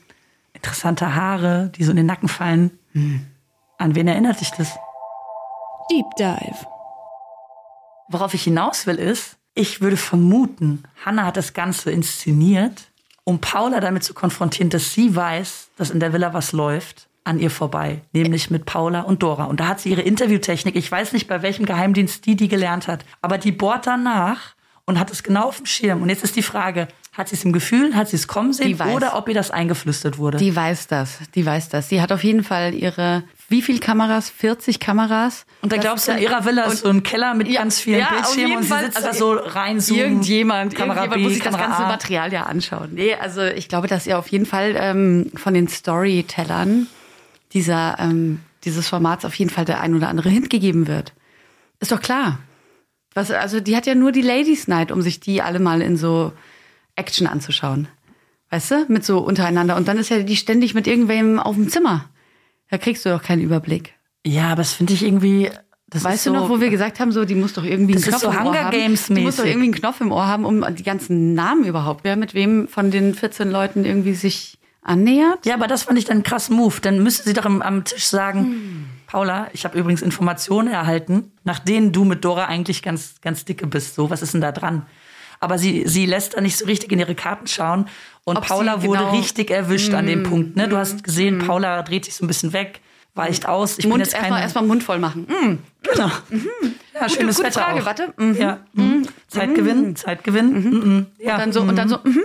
interessante 0.63 1.13
Haare, 1.13 1.69
die 1.75 1.83
so 1.83 1.91
in 1.91 1.97
den 1.97 2.05
Nacken 2.05 2.29
fallen. 2.29 2.71
Hm. 2.93 3.27
An 3.77 3.95
wen 3.95 4.07
erinnert 4.07 4.39
dich 4.39 4.51
das? 4.51 4.79
Deep 5.91 6.05
Dive. 6.17 6.65
Worauf 8.07 8.33
ich 8.33 8.43
hinaus 8.43 8.87
will, 8.87 8.95
ist, 8.95 9.35
ich 9.55 9.81
würde 9.81 9.97
vermuten, 9.97 10.83
Hannah 11.05 11.25
hat 11.25 11.37
das 11.37 11.53
Ganze 11.53 11.91
inszeniert, 11.91 12.91
um 13.25 13.39
Paula 13.39 13.81
damit 13.81 14.05
zu 14.05 14.13
konfrontieren, 14.13 14.69
dass 14.69 14.93
sie 14.93 15.13
weiß, 15.13 15.69
dass 15.75 15.89
in 15.89 15.99
der 15.99 16.13
Villa 16.13 16.33
was 16.33 16.53
läuft, 16.53 17.09
an 17.25 17.39
ihr 17.39 17.51
vorbei, 17.51 18.01
nämlich 18.13 18.49
mit 18.49 18.65
Paula 18.65 19.01
und 19.01 19.21
Dora. 19.21 19.45
Und 19.45 19.59
da 19.59 19.67
hat 19.67 19.81
sie 19.81 19.89
ihre 19.89 20.01
Interviewtechnik, 20.01 20.75
ich 20.75 20.89
weiß 20.89 21.11
nicht, 21.11 21.27
bei 21.27 21.41
welchem 21.41 21.65
Geheimdienst 21.65 22.25
die 22.25 22.35
die 22.35 22.47
gelernt 22.47 22.87
hat, 22.87 23.03
aber 23.21 23.37
die 23.37 23.51
bohrt 23.51 23.85
danach 23.85 24.55
und 24.85 24.97
hat 24.97 25.11
es 25.11 25.23
genau 25.23 25.47
auf 25.47 25.57
dem 25.57 25.65
Schirm. 25.65 26.01
Und 26.01 26.09
jetzt 26.09 26.23
ist 26.23 26.35
die 26.35 26.41
Frage, 26.43 26.87
hat 27.13 27.29
sie 27.29 27.35
es 27.35 27.45
im 27.45 27.53
Gefühl, 27.53 27.95
hat 27.95 28.09
sie 28.09 28.15
es 28.15 28.27
kommen 28.27 28.53
sehen 28.53 28.79
oder 28.81 29.15
ob 29.15 29.27
ihr 29.29 29.35
das 29.35 29.51
eingeflüstert 29.51 30.17
wurde? 30.17 30.39
Die 30.39 30.55
weiß 30.55 30.87
das, 30.87 31.19
die 31.35 31.45
weiß 31.45 31.69
das. 31.69 31.87
Sie 31.89 32.01
hat 32.01 32.11
auf 32.11 32.23
jeden 32.23 32.43
Fall 32.43 32.73
ihre, 32.73 33.23
wie 33.49 33.61
viel 33.61 33.79
Kameras? 33.79 34.31
40 34.31 34.79
Kameras. 34.79 35.45
und 35.61 35.71
Das- 35.71 35.79
glaubst 35.79 36.07
du, 36.07 36.13
in 36.13 36.17
ihrer 36.17 36.43
Villa 36.43 36.63
ist 36.63 36.79
so 36.79 36.89
ein 36.89 37.03
Keller 37.03 37.35
mit 37.35 37.53
ganz 37.53 37.79
vielen 37.79 37.99
ja, 37.99 38.09
Bildschirmen 38.09 38.57
und 38.57 38.63
sie 38.63 38.69
Fall. 38.69 38.85
sitzt 38.85 38.97
Also 38.97 39.07
da 39.09 39.13
so 39.13 39.31
reinzoomen. 39.33 40.03
Irgendjemand, 40.03 40.73
Kamera 40.75 41.03
irgendjemand 41.03 41.13
B, 41.13 41.23
muss 41.23 41.33
sich 41.33 41.43
das 41.43 41.53
Kamera 41.53 41.67
ganze 41.69 41.83
A. 41.85 41.87
Material 41.87 42.33
ja 42.33 42.43
anschauen. 42.43 42.89
Nee, 42.93 43.13
also 43.13 43.43
ich 43.43 43.67
glaube, 43.69 43.87
dass 43.87 44.07
ihr 44.07 44.17
auf 44.17 44.27
jeden 44.29 44.47
Fall 44.47 44.75
ähm, 44.75 45.31
von 45.35 45.53
den 45.53 45.67
Storytellern 45.67 46.87
dieser, 47.53 47.97
ähm, 47.99 48.39
dieses 48.63 48.87
Formats 48.87 49.23
auf 49.23 49.35
jeden 49.35 49.51
Fall 49.51 49.65
der 49.65 49.81
ein 49.81 49.93
oder 49.95 50.09
andere 50.09 50.29
Hint 50.29 50.49
gegeben 50.49 50.87
wird. 50.87 51.13
Ist 51.79 51.91
doch 51.91 52.01
klar. 52.01 52.39
Was, 53.13 53.29
also 53.29 53.59
die 53.59 53.75
hat 53.75 53.85
ja 53.85 53.93
nur 53.93 54.11
die 54.11 54.23
Ladies 54.23 54.67
Night, 54.67 54.91
um 54.91 55.03
sich 55.03 55.19
die 55.19 55.43
alle 55.43 55.59
mal 55.59 55.81
in 55.83 55.97
so 55.97 56.33
Action 56.95 57.27
anzuschauen. 57.27 57.87
Weißt 58.49 58.71
du? 58.71 58.85
Mit 58.87 59.03
so 59.03 59.19
untereinander. 59.19 59.75
Und 59.75 59.87
dann 59.87 59.97
ist 59.97 60.09
ja 60.09 60.19
die 60.19 60.35
ständig 60.35 60.73
mit 60.73 60.87
irgendwem 60.87 61.39
auf 61.39 61.55
dem 61.55 61.69
Zimmer. 61.69 62.09
Da 62.69 62.77
kriegst 62.77 63.05
du 63.05 63.09
doch 63.09 63.23
keinen 63.23 63.41
Überblick. 63.41 63.93
Ja, 64.25 64.47
aber 64.47 64.57
das 64.57 64.73
finde 64.73 64.93
ich 64.93 65.03
irgendwie. 65.03 65.49
Das 65.87 66.03
weißt 66.03 66.25
du 66.25 66.31
so, 66.31 66.35
noch, 66.35 66.49
wo 66.49 66.59
wir 66.59 66.69
gesagt 66.69 66.99
haben, 66.99 67.11
so, 67.11 67.25
die 67.25 67.35
muss 67.35 67.53
doch 67.53 67.63
irgendwie 67.63 67.93
einen 67.93 68.03
Das 68.03 68.15
ist 68.15 68.21
Knopf 68.21 68.21
so 68.21 68.29
im 68.29 68.35
Ohr 68.35 68.43
Hunger 68.43 68.63
haben. 68.65 68.71
Games 68.71 69.07
Die 69.07 69.21
muss 69.21 69.35
doch 69.35 69.45
irgendwie 69.45 69.65
einen 69.65 69.75
Knopf 69.75 70.01
im 70.01 70.11
Ohr 70.11 70.25
haben, 70.25 70.45
um 70.45 70.65
die 70.75 70.83
ganzen 70.83 71.33
Namen 71.33 71.65
überhaupt. 71.65 72.03
Wer 72.03 72.15
mit 72.15 72.33
wem 72.33 72.67
von 72.67 72.89
den 72.89 73.13
14 73.13 73.51
Leuten 73.51 73.85
irgendwie 73.85 74.13
sich 74.13 74.57
annähert? 74.81 75.45
Ja, 75.45 75.53
aber 75.53 75.67
das 75.67 75.83
fand 75.83 75.99
ich 75.99 76.05
dann 76.05 76.23
krassen 76.23 76.55
Move. 76.55 76.75
Dann 76.81 77.03
müsste 77.03 77.23
sie 77.23 77.33
doch 77.33 77.45
am, 77.45 77.61
am 77.61 77.83
Tisch 77.83 78.05
sagen, 78.05 78.87
Paula, 79.07 79.49
ich 79.53 79.65
habe 79.65 79.77
übrigens 79.77 80.01
Informationen 80.01 80.67
erhalten, 80.67 81.31
nach 81.43 81.59
denen 81.59 81.91
du 81.91 82.05
mit 82.05 82.25
Dora 82.25 82.45
eigentlich 82.45 82.81
ganz, 82.81 83.21
ganz 83.21 83.45
dicke 83.45 83.67
bist. 83.67 83.93
So, 83.93 84.09
was 84.09 84.23
ist 84.23 84.33
denn 84.33 84.41
da 84.41 84.51
dran? 84.51 84.87
Aber 85.43 85.57
sie, 85.57 85.83
sie 85.85 86.05
lässt 86.05 86.35
da 86.35 86.41
nicht 86.41 86.57
so 86.57 86.65
richtig 86.65 86.91
in 86.93 86.99
ihre 86.99 87.15
Karten 87.15 87.47
schauen. 87.47 87.87
Und 88.23 88.37
Ob 88.37 88.47
Paula 88.47 88.79
sie 88.79 88.87
wurde 88.87 88.99
genau- 88.99 89.11
richtig 89.11 89.51
erwischt 89.51 89.93
an 89.93 90.07
dem 90.07 90.23
Punkt. 90.23 90.55
Ne? 90.55 90.69
Du 90.69 90.77
hast 90.77 91.03
gesehen, 91.03 91.39
Paula 91.39 91.81
dreht 91.83 92.05
sich 92.05 92.15
so 92.15 92.23
ein 92.23 92.27
bisschen 92.27 92.53
weg, 92.53 92.79
weicht 93.13 93.45
aus. 93.47 93.71
Ich 93.77 93.83
bin 93.83 93.89
Mund, 93.89 93.99
jetzt 93.99 94.13
erstmal 94.13 94.31
keine... 94.31 94.41
erstmal 94.43 94.63
Mund 94.65 94.83
voll 94.83 94.99
machen. 94.99 95.23
Mm. 95.27 95.57
Genau. 95.85 96.09
Ja, 96.93 97.09
schönes 97.09 97.35
gute 97.35 97.47
Wetter 97.49 97.61
Frage, 97.61 97.81
auch. 97.81 97.85
warte. 97.85 98.13
Mhm. 98.15 98.35
Ja. 98.35 98.59
Mhm. 98.73 99.05
Zeitgewinn, 99.27 99.95
Zeitgewinn. 99.97 100.53
Mhm. 100.53 101.05
Ja. 101.19 101.33
Und 101.33 101.39
dann 101.41 101.51
so, 101.53 101.61
und 101.61 101.75
dann 101.75 101.89
so, 101.89 101.97
mhm. 102.03 102.23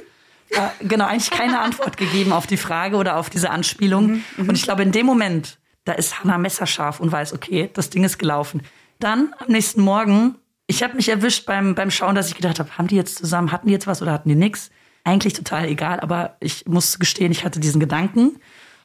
Ja, 0.54 0.72
genau, 0.80 1.06
eigentlich 1.06 1.30
keine 1.30 1.58
Antwort 1.68 1.96
gegeben 1.96 2.32
auf 2.32 2.46
die 2.46 2.56
Frage 2.56 2.96
oder 2.96 3.16
auf 3.16 3.28
diese 3.30 3.50
Anspielung. 3.50 4.22
Und 4.36 4.54
ich 4.54 4.62
glaube, 4.62 4.82
in 4.82 4.92
dem 4.92 5.06
Moment, 5.06 5.58
da 5.84 5.92
ist 5.94 6.20
Hannah 6.22 6.38
messerscharf 6.38 7.00
und 7.00 7.10
weiß, 7.10 7.32
okay, 7.34 7.68
das 7.74 7.90
Ding 7.90 8.04
ist 8.04 8.18
gelaufen. 8.18 8.62
Dann 9.00 9.34
am 9.38 9.48
nächsten 9.48 9.82
Morgen, 9.82 10.36
ich 10.68 10.82
habe 10.84 10.94
mich 10.94 11.08
erwischt 11.08 11.46
beim, 11.46 11.74
beim 11.74 11.90
Schauen, 11.90 12.14
dass 12.14 12.28
ich 12.28 12.36
gedacht 12.36 12.60
habe, 12.60 12.78
haben 12.78 12.86
die 12.86 12.94
jetzt 12.96 13.18
zusammen, 13.18 13.50
hatten 13.50 13.66
die 13.66 13.72
jetzt 13.72 13.86
was 13.88 14.00
oder 14.02 14.12
hatten 14.12 14.28
die 14.28 14.36
nix? 14.36 14.70
Eigentlich 15.02 15.32
total 15.32 15.64
egal, 15.66 15.98
aber 16.00 16.36
ich 16.40 16.66
muss 16.66 16.98
gestehen, 16.98 17.32
ich 17.32 17.44
hatte 17.44 17.58
diesen 17.58 17.80
Gedanken, 17.80 18.38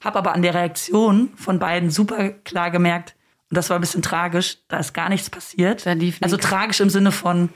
habe 0.04 0.18
aber 0.18 0.34
an 0.34 0.42
der 0.42 0.54
Reaktion 0.54 1.32
von 1.36 1.60
beiden 1.60 1.92
super 1.92 2.30
klar 2.30 2.72
gemerkt, 2.72 3.16
und 3.50 3.58
das 3.58 3.70
war 3.70 3.78
ein 3.78 3.82
bisschen 3.82 4.02
tragisch, 4.02 4.58
da 4.68 4.78
ist 4.80 4.94
gar 4.94 5.10
nichts 5.10 5.30
passiert. 5.30 5.86
Also 6.22 6.38
tragisch 6.38 6.80
im 6.80 6.90
Sinne 6.90 7.12
von, 7.12 7.50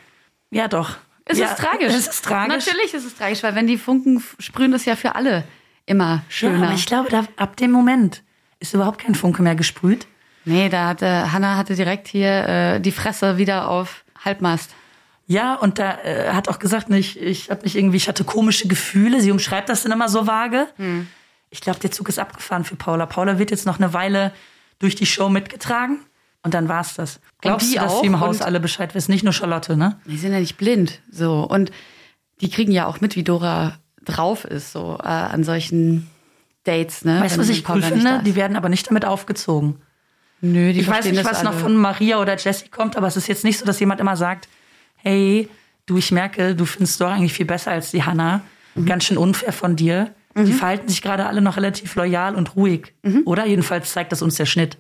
ja 0.51 0.67
doch. 0.67 0.98
Es 1.25 1.39
ja, 1.39 1.48
ist 1.48 1.57
tragisch. 1.57 1.93
Es 1.93 2.07
ist 2.07 2.24
tragisch. 2.24 2.67
Natürlich 2.67 2.93
ist 2.93 3.05
es 3.05 3.15
tragisch, 3.15 3.41
weil 3.41 3.55
wenn 3.55 3.65
die 3.65 3.77
Funken 3.77 4.24
sprühen, 4.38 4.74
ist 4.74 4.86
ja 4.86 4.96
für 4.96 5.15
alle 5.15 5.43
immer 5.88 6.05
Ja, 6.17 6.22
schöner. 6.29 6.67
aber 6.67 6.75
ich 6.75 6.86
glaube, 6.86 7.10
da, 7.10 7.24
ab 7.38 7.57
dem 7.57 7.72
Moment 7.72 8.22
ist 8.60 8.74
überhaupt 8.74 9.00
kein 9.00 9.15
Funke 9.15 9.41
mehr 9.41 9.55
gesprüht. 9.55 10.05
nee, 10.46 10.69
da 10.69 10.88
hatte 10.89 11.31
Hannah 11.31 11.57
hatte 11.57 11.75
direkt 11.75 12.07
hier 12.07 12.48
äh, 12.48 12.79
die 12.79 12.91
Fresse 12.91 13.38
wieder 13.38 13.69
auf 13.69 14.03
Halbmast. 14.27 14.72
Ja, 15.25 15.55
und 15.55 15.77
da 15.79 15.98
äh, 16.03 16.29
hat 16.29 16.48
auch 16.48 16.60
gesagt, 16.60 16.89
ne, 16.89 17.00
ich, 17.00 17.19
ich 17.19 17.50
habe 17.50 17.63
mich 17.63 17.75
irgendwie, 17.75 17.98
ich 17.98 18.07
hatte 18.07 18.24
komische 18.24 18.67
Gefühle. 18.67 19.19
Sie 19.19 19.31
umschreibt 19.31 19.67
das 19.67 19.84
dann 19.84 19.91
immer 19.91 20.07
so 20.07 20.27
vage. 20.27 20.67
Hm. 20.77 21.07
Ich 21.50 21.62
glaube, 21.62 21.79
der 21.79 21.91
Zug 21.91 22.07
ist 22.10 22.19
abgefahren 22.19 22.63
für 22.63 22.75
Paula. 22.75 23.05
Paula 23.05 23.39
wird 23.39 23.51
jetzt 23.51 23.65
noch 23.65 23.77
eine 23.77 23.93
Weile 23.93 24.34
durch 24.79 24.96
die 24.96 25.05
Show 25.05 25.29
mitgetragen 25.29 26.00
und 26.43 26.53
dann 26.53 26.69
war's 26.69 26.93
das. 26.93 27.19
Glaubst 27.41 27.74
du, 27.74 27.79
dass 27.79 28.01
die 28.01 28.07
im 28.07 28.19
Haus 28.19 28.41
alle 28.41 28.60
Bescheid 28.60 28.96
wissen? 28.96 29.12
Nicht 29.12 29.24
nur 29.24 29.34
Charlotte, 29.34 29.75
ne? 29.75 30.00
Die 30.05 30.17
sind 30.17 30.34
ja 30.34 30.39
nicht 30.39 30.57
blind, 30.57 31.01
so 31.12 31.43
und 31.43 31.72
die 32.41 32.50
kriegen 32.50 32.72
ja 32.72 32.86
auch 32.86 33.01
mit, 33.01 33.15
wie 33.15 33.24
Dora 33.24 33.79
drauf 34.05 34.46
ist, 34.46 34.72
so 34.72 35.00
äh, 35.01 35.07
an 35.07 35.43
solchen 35.43 36.10
Dates, 36.63 37.05
ne? 37.05 37.22
Weißt 37.22 37.38
du, 37.38 37.41
was 37.41 37.50
ich 37.50 37.67
cool 37.67 37.77
nicht 37.77 37.88
finde? 37.88 38.22
Die 38.24 38.36
werden 38.36 38.55
aber 38.55 38.69
nicht 38.69 38.89
damit 38.89 39.05
aufgezogen. 39.05 39.81
Nö, 40.41 40.72
die 40.72 40.82
ich 40.82 40.88
weiß 40.88 41.06
nicht, 41.06 41.25
was 41.25 41.44
noch 41.44 41.51
alle. 41.51 41.60
von 41.60 41.75
Maria 41.75 42.22
oder 42.22 42.38
Jessie 42.38 42.70
kommt, 42.70 42.96
aber 42.96 43.08
es 43.08 43.17
ist 43.17 43.27
jetzt 43.27 43.44
nicht 43.44 43.58
so, 43.58 43.65
dass 43.65 43.79
jemand 43.79 44.00
immer 44.00 44.15
sagt, 44.15 44.48
hey, 44.98 45.50
du, 45.86 45.98
ich 45.98 46.12
merke, 46.12 46.56
du 46.56 46.65
findest 46.65 47.01
Dora 47.01 47.15
eigentlich 47.15 47.34
viel 47.34 47.46
besser 47.46 47.72
als 47.72 47.91
die 47.91 48.03
Hannah. 48.03 48.41
Mhm. 48.75 48.86
Ganz 48.86 49.06
schön 49.06 49.17
unfair 49.17 49.53
von 49.53 49.75
dir. 49.75 50.13
Die 50.36 50.53
verhalten 50.53 50.88
sich 50.88 51.01
gerade 51.01 51.25
alle 51.25 51.41
noch 51.41 51.58
relativ 51.58 51.96
loyal 51.96 52.36
und 52.36 52.56
ruhig. 52.56 52.94
Mhm. 53.01 53.24
Oder 53.25 53.48
jedenfalls 53.48 53.91
zeigt 53.91 54.12
das 54.12 54.22
uns 54.22 54.36
der 54.36 54.46
Schnitt. 54.46 54.77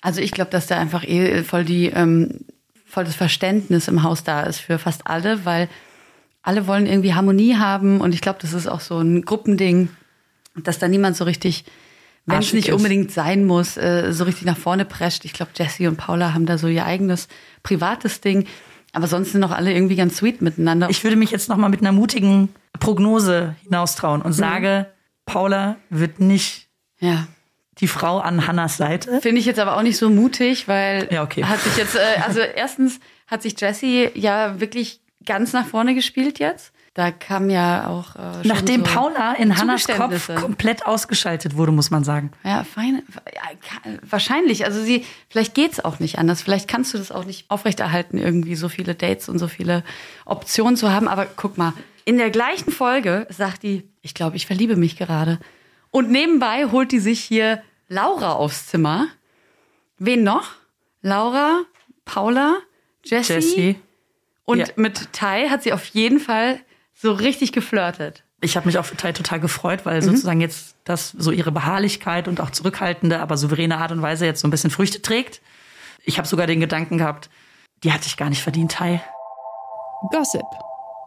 Also 0.00 0.20
ich 0.20 0.32
glaube, 0.32 0.50
dass 0.50 0.66
da 0.66 0.76
einfach 0.76 1.04
eh 1.04 1.44
voll 1.44 1.64
die 1.64 1.86
ähm, 1.90 2.40
voll 2.84 3.04
das 3.04 3.14
Verständnis 3.14 3.88
im 3.88 4.02
Haus 4.02 4.24
da 4.24 4.42
ist 4.42 4.60
für 4.60 4.78
fast 4.78 5.06
alle, 5.06 5.44
weil 5.44 5.68
alle 6.42 6.66
wollen 6.66 6.86
irgendwie 6.86 7.14
Harmonie 7.14 7.56
haben 7.56 8.00
und 8.00 8.14
ich 8.14 8.20
glaube, 8.20 8.38
das 8.40 8.52
ist 8.52 8.66
auch 8.66 8.80
so 8.80 8.98
ein 8.98 9.22
Gruppending, 9.22 9.88
dass 10.56 10.78
da 10.78 10.88
niemand 10.88 11.16
so 11.16 11.24
richtig, 11.24 11.64
wenn 12.26 12.38
es 12.38 12.52
nicht 12.52 12.68
ist. 12.68 12.74
unbedingt 12.74 13.10
sein 13.12 13.44
muss, 13.44 13.76
äh, 13.76 14.12
so 14.12 14.24
richtig 14.24 14.44
nach 14.46 14.56
vorne 14.56 14.84
prescht. 14.84 15.24
Ich 15.24 15.32
glaube, 15.32 15.52
Jessie 15.54 15.86
und 15.86 15.96
Paula 15.96 16.32
haben 16.34 16.46
da 16.46 16.56
so 16.58 16.68
ihr 16.68 16.84
eigenes 16.86 17.28
privates 17.62 18.20
Ding, 18.20 18.46
aber 18.92 19.06
sonst 19.08 19.32
sind 19.32 19.40
noch 19.40 19.50
alle 19.50 19.72
irgendwie 19.72 19.96
ganz 19.96 20.16
sweet 20.16 20.40
miteinander. 20.42 20.88
Ich 20.90 21.02
würde 21.04 21.16
mich 21.16 21.30
jetzt 21.30 21.48
noch 21.48 21.56
mal 21.56 21.68
mit 21.68 21.80
einer 21.80 21.92
mutigen 21.92 22.48
Prognose 22.80 23.56
hinaustrauen 23.64 24.20
Mhm. 24.20 24.26
und 24.26 24.32
sage, 24.32 24.86
Paula 25.26 25.76
wird 25.90 26.20
nicht 26.20 26.68
ja. 27.00 27.26
die 27.78 27.88
Frau 27.88 28.18
an 28.18 28.46
Hannas 28.46 28.76
Seite. 28.76 29.20
Finde 29.20 29.40
ich 29.40 29.46
jetzt 29.46 29.58
aber 29.58 29.76
auch 29.76 29.82
nicht 29.82 29.96
so 29.96 30.10
mutig, 30.10 30.68
weil 30.68 31.08
Ja, 31.10 31.22
okay. 31.22 31.44
hat 31.44 31.60
sich 31.60 31.76
jetzt, 31.76 31.96
äh, 31.96 32.20
also 32.26 32.40
erstens 32.40 33.00
hat 33.26 33.42
sich 33.42 33.58
Jessie 33.60 34.10
ja 34.14 34.60
wirklich 34.60 35.00
ganz 35.24 35.52
nach 35.54 35.66
vorne 35.66 35.94
gespielt 35.94 36.38
jetzt. 36.38 36.72
Da 36.94 37.10
kam 37.10 37.50
ja 37.50 37.88
auch 37.88 38.14
äh, 38.14 38.18
schon 38.42 38.48
Nachdem 38.48 38.84
so 38.84 38.92
Paula 38.92 39.32
in 39.32 39.58
Hannas 39.58 39.88
Kopf 39.88 40.32
komplett 40.36 40.86
ausgeschaltet 40.86 41.56
wurde, 41.56 41.72
muss 41.72 41.90
man 41.90 42.04
sagen. 42.04 42.30
Ja, 42.44 42.62
fein, 42.62 43.02
wahrscheinlich. 44.08 44.64
Also 44.64 44.80
sie, 44.80 45.04
vielleicht 45.28 45.54
geht's 45.54 45.84
auch 45.84 45.98
nicht 45.98 46.18
anders. 46.20 46.40
Vielleicht 46.40 46.68
kannst 46.68 46.94
du 46.94 46.98
das 46.98 47.10
auch 47.10 47.24
nicht 47.24 47.50
aufrechterhalten, 47.50 48.16
irgendwie 48.16 48.54
so 48.54 48.68
viele 48.68 48.94
Dates 48.94 49.28
und 49.28 49.40
so 49.40 49.48
viele 49.48 49.82
Optionen 50.24 50.76
zu 50.76 50.92
haben. 50.92 51.08
Aber 51.08 51.26
guck 51.26 51.58
mal, 51.58 51.72
in 52.04 52.16
der 52.16 52.30
gleichen 52.30 52.70
Folge 52.70 53.26
sagt 53.28 53.64
die, 53.64 53.88
ich 54.02 54.14
glaube, 54.14 54.36
ich 54.36 54.46
verliebe 54.46 54.76
mich 54.76 54.96
gerade. 54.96 55.40
Und 55.90 56.12
nebenbei 56.12 56.66
holt 56.70 56.92
die 56.92 57.00
sich 57.00 57.20
hier 57.20 57.60
Laura 57.88 58.34
aufs 58.34 58.68
Zimmer. 58.68 59.08
Wen 59.98 60.22
noch? 60.22 60.52
Laura, 61.02 61.60
Paula, 62.04 62.58
Jessie. 63.04 63.32
Jessie. 63.32 63.76
Und 64.44 64.58
Ja. 64.58 64.66
mit 64.76 65.12
Tai 65.12 65.48
hat 65.48 65.62
sie 65.64 65.72
auf 65.72 65.84
jeden 65.86 66.20
Fall 66.20 66.60
so 66.94 67.12
richtig 67.12 67.52
geflirtet. 67.52 68.22
Ich 68.40 68.56
habe 68.56 68.66
mich 68.66 68.78
auch 68.78 68.84
für 68.84 68.96
Tai 68.96 69.12
total 69.12 69.40
gefreut, 69.40 69.80
Mhm. 69.80 69.84
weil 69.90 70.02
sozusagen 70.02 70.40
jetzt 70.40 70.76
das 70.84 71.10
so 71.10 71.30
ihre 71.30 71.50
Beharrlichkeit 71.52 72.28
und 72.28 72.40
auch 72.40 72.50
zurückhaltende, 72.50 73.20
aber 73.20 73.36
souveräne 73.36 73.78
Art 73.78 73.92
und 73.92 74.02
Weise 74.02 74.26
jetzt 74.26 74.40
so 74.40 74.48
ein 74.48 74.50
bisschen 74.50 74.70
Früchte 74.70 75.00
trägt. 75.02 75.40
Ich 76.04 76.18
habe 76.18 76.28
sogar 76.28 76.46
den 76.46 76.60
Gedanken 76.60 76.98
gehabt, 76.98 77.30
die 77.82 77.92
hatte 77.92 78.06
ich 78.06 78.16
gar 78.16 78.28
nicht 78.28 78.42
verdient, 78.42 78.72
Tai. 78.72 79.00
Gossip. 80.10 80.44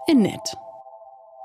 In 0.08 0.22
nett. 0.24 0.58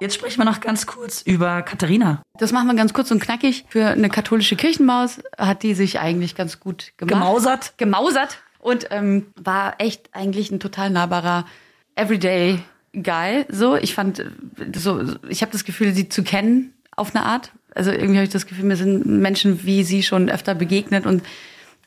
Jetzt 0.01 0.15
sprechen 0.15 0.39
wir 0.39 0.45
noch 0.45 0.61
ganz 0.61 0.87
kurz 0.87 1.23
über 1.23 1.63
Katharina. 1.63 2.23
Das 2.39 2.51
machen 2.51 2.67
wir 2.67 2.75
ganz 2.75 2.93
kurz 2.93 3.11
und 3.11 3.21
knackig. 3.23 3.65
Für 3.69 3.89
eine 3.89 4.09
katholische 4.09 4.57
Kirchenmaus 4.57 5.21
hat 5.39 5.63
die 5.63 5.75
sich 5.75 6.01
eigentlich 6.01 6.35
ganz 6.35 6.59
gut 6.59 6.93
gemacht. 6.97 7.13
Gemausert. 7.21 7.79
Gemausert. 7.79 8.39
Und 8.59 8.89
ähm, 8.91 9.33
war 9.37 9.75
echt 9.79 10.09
eigentlich 10.13 10.51
ein 10.51 10.59
total 10.61 10.91
nahbarer 10.91 11.45
Everyday 11.95 12.59
Guy. 12.93 13.45
So, 13.49 13.77
ich 13.77 13.95
fand, 13.95 14.25
so, 14.75 15.01
ich 15.29 15.43
habe 15.43 15.53
das 15.53 15.65
Gefühl, 15.65 15.93
sie 15.95 16.09
zu 16.09 16.23
kennen 16.23 16.73
auf 16.97 17.15
eine 17.15 17.25
Art. 17.25 17.53
Also 17.75 17.91
irgendwie 17.91 18.17
habe 18.17 18.25
ich 18.25 18.31
das 18.33 18.47
Gefühl, 18.47 18.65
mir 18.67 18.77
sind 18.77 19.07
Menschen 19.07 19.65
wie 19.65 19.83
sie 19.83 20.03
schon 20.03 20.29
öfter 20.29 20.55
begegnet 20.55 21.07
und 21.07 21.23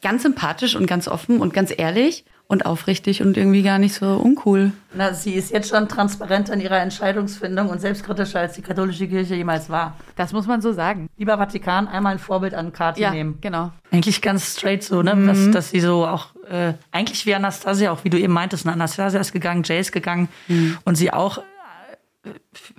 ganz 0.02 0.24
sympathisch 0.24 0.76
und 0.76 0.88
ganz 0.88 1.08
offen 1.08 1.40
und 1.42 1.54
ganz 1.54 1.72
ehrlich 1.76 2.26
und 2.48 2.66
aufrichtig 2.68 3.24
und 3.24 3.38
irgendwie 3.38 3.64
gar 3.64 3.80
nicht 3.80 3.96
so 3.96 4.18
uncool. 4.18 4.72
Na, 4.94 5.14
sie 5.16 5.34
ist 5.34 5.52
jetzt 5.52 5.70
schon 5.70 5.88
transparent 5.88 6.50
in 6.50 6.60
ihrer 6.60 6.80
Entscheidungsfindung 6.80 7.70
und 7.70 7.82
selbstkritischer, 7.82 8.40
als 8.40 8.54
die 8.54 8.62
katholische 8.62 9.08
Kirche 9.08 9.34
jemals 9.34 9.70
war. 9.70 9.98
Das 10.16 10.32
muss 10.32 10.46
man 10.46 10.62
so 10.62 10.72
sagen. 10.72 11.10
Lieber 11.18 11.38
Vatikan, 11.38 11.88
einmal 11.88 12.14
ein 12.14 12.20
Vorbild 12.20 12.54
an 12.54 12.72
Kathi 12.72 13.02
Ja, 13.02 13.10
nehmen. 13.12 13.40
genau. 13.42 13.72
Eigentlich 13.92 14.22
ganz 14.22 14.56
straight 14.56 14.84
so, 14.84 15.02
ne? 15.02 15.16
Mhm. 15.16 15.28
Was, 15.28 15.52
dass 15.52 15.70
sie 15.72 15.80
so 15.80 16.06
auch, 16.06 16.35
äh, 16.50 16.74
eigentlich 16.92 17.26
wie 17.26 17.34
Anastasia, 17.36 17.92
auch 17.92 18.04
wie 18.04 18.10
du 18.10 18.20
eben 18.20 18.34
meintest, 18.34 18.66
ne? 18.66 18.74
Anastasia 18.74 19.20
ist 19.20 19.32
gegangen, 19.34 19.64
Jay 19.64 19.80
ist 19.80 19.92
gegangen 19.92 20.30
Mhm. 20.48 20.78
und 20.86 20.96
sie 20.96 21.12
auch, 21.12 21.40
äh, 21.40 22.30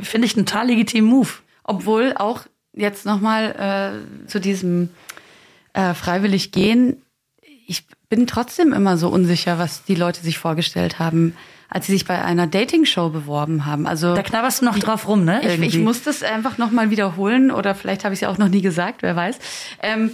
finde 0.02 0.26
ich, 0.26 0.36
einen 0.36 0.46
total 0.46 0.66
legitimen 0.68 1.08
Move. 1.08 1.28
Obwohl 1.64 2.14
auch 2.16 2.42
jetzt 2.72 3.06
nochmal 3.06 4.02
äh, 4.24 4.28
zu 4.28 4.38
diesem 4.40 4.90
äh, 5.72 5.94
freiwillig 5.94 6.52
gehen, 6.52 7.02
ich 7.66 7.84
bin 8.08 8.26
trotzdem 8.26 8.72
immer 8.72 8.96
so 8.96 9.08
unsicher, 9.08 9.58
was 9.58 9.82
die 9.84 9.96
Leute 9.96 10.20
sich 10.20 10.38
vorgestellt 10.38 10.98
haben, 11.00 11.34
als 11.68 11.86
sie 11.86 11.92
sich 11.92 12.04
bei 12.04 12.22
einer 12.24 12.46
Dating-Show 12.46 13.08
beworben 13.08 13.66
haben. 13.66 13.88
Also 13.88 14.14
Da 14.14 14.22
knabberst 14.22 14.60
du 14.60 14.66
noch 14.66 14.78
drauf 14.78 15.08
rum, 15.08 15.24
ne? 15.24 15.40
ich, 15.42 15.60
ich 15.60 15.78
muss 15.78 16.02
das 16.04 16.22
einfach 16.22 16.58
nochmal 16.58 16.90
wiederholen 16.90 17.50
oder 17.50 17.74
vielleicht 17.74 18.04
habe 18.04 18.14
ich 18.14 18.18
es 18.18 18.20
ja 18.20 18.28
auch 18.28 18.38
noch 18.38 18.48
nie 18.48 18.62
gesagt, 18.62 19.02
wer 19.02 19.16
weiß. 19.16 19.38
Ähm, 19.82 20.12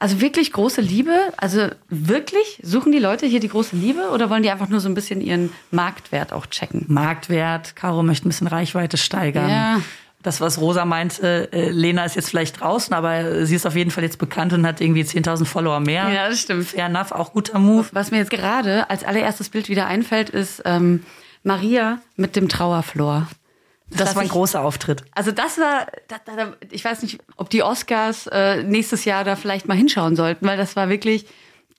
also 0.00 0.20
wirklich 0.20 0.52
große 0.52 0.80
Liebe, 0.80 1.14
also 1.36 1.68
wirklich 1.88 2.58
suchen 2.62 2.90
die 2.90 2.98
Leute 2.98 3.26
hier 3.26 3.38
die 3.38 3.48
große 3.48 3.76
Liebe 3.76 4.08
oder 4.12 4.30
wollen 4.30 4.42
die 4.42 4.50
einfach 4.50 4.68
nur 4.68 4.80
so 4.80 4.88
ein 4.88 4.94
bisschen 4.94 5.20
ihren 5.20 5.52
Marktwert 5.70 6.32
auch 6.32 6.46
checken? 6.46 6.86
Marktwert, 6.88 7.76
Caro 7.76 8.02
möchte 8.02 8.26
ein 8.26 8.30
bisschen 8.30 8.46
Reichweite 8.46 8.96
steigern. 8.96 9.50
Ja. 9.50 9.80
Das, 10.22 10.40
was 10.40 10.58
Rosa 10.58 10.86
meinte, 10.86 11.52
äh, 11.52 11.70
Lena 11.70 12.04
ist 12.04 12.16
jetzt 12.16 12.30
vielleicht 12.30 12.60
draußen, 12.60 12.92
aber 12.94 13.44
sie 13.44 13.54
ist 13.54 13.66
auf 13.66 13.76
jeden 13.76 13.90
Fall 13.90 14.02
jetzt 14.02 14.18
bekannt 14.18 14.52
und 14.54 14.66
hat 14.66 14.80
irgendwie 14.80 15.02
10.000 15.02 15.44
Follower 15.44 15.80
mehr. 15.80 16.10
Ja, 16.10 16.28
das 16.28 16.40
stimmt. 16.40 16.66
Fair 16.66 16.86
enough, 16.86 17.12
auch 17.12 17.32
guter 17.32 17.58
Move. 17.58 17.86
Was 17.92 18.10
mir 18.10 18.18
jetzt 18.18 18.30
gerade 18.30 18.88
als 18.88 19.04
allererstes 19.04 19.50
Bild 19.50 19.68
wieder 19.68 19.86
einfällt, 19.86 20.30
ist 20.30 20.62
ähm, 20.64 21.04
Maria 21.42 22.00
mit 22.16 22.36
dem 22.36 22.48
Trauerflor. 22.48 23.28
Das, 23.90 23.98
darf 24.08 24.14
war 24.16 24.22
ein 24.22 24.26
ich- 24.26 24.32
großer 24.32 24.60
Auftritt. 24.62 25.04
Also 25.14 25.32
das 25.32 25.58
war, 25.58 25.86
da, 26.08 26.16
da, 26.24 26.36
da- 26.36 26.56
ich 26.70 26.84
weiß 26.84 27.02
nicht, 27.02 27.18
ob 27.36 27.50
die 27.50 27.62
Oscars 27.62 28.26
äh, 28.28 28.62
nächstes 28.62 29.04
Jahr 29.04 29.24
da 29.24 29.36
vielleicht 29.36 29.66
mal 29.68 29.76
hinschauen 29.76 30.16
sollten, 30.16 30.46
weil 30.46 30.56
das 30.56 30.76
war 30.76 30.88
wirklich 30.88 31.26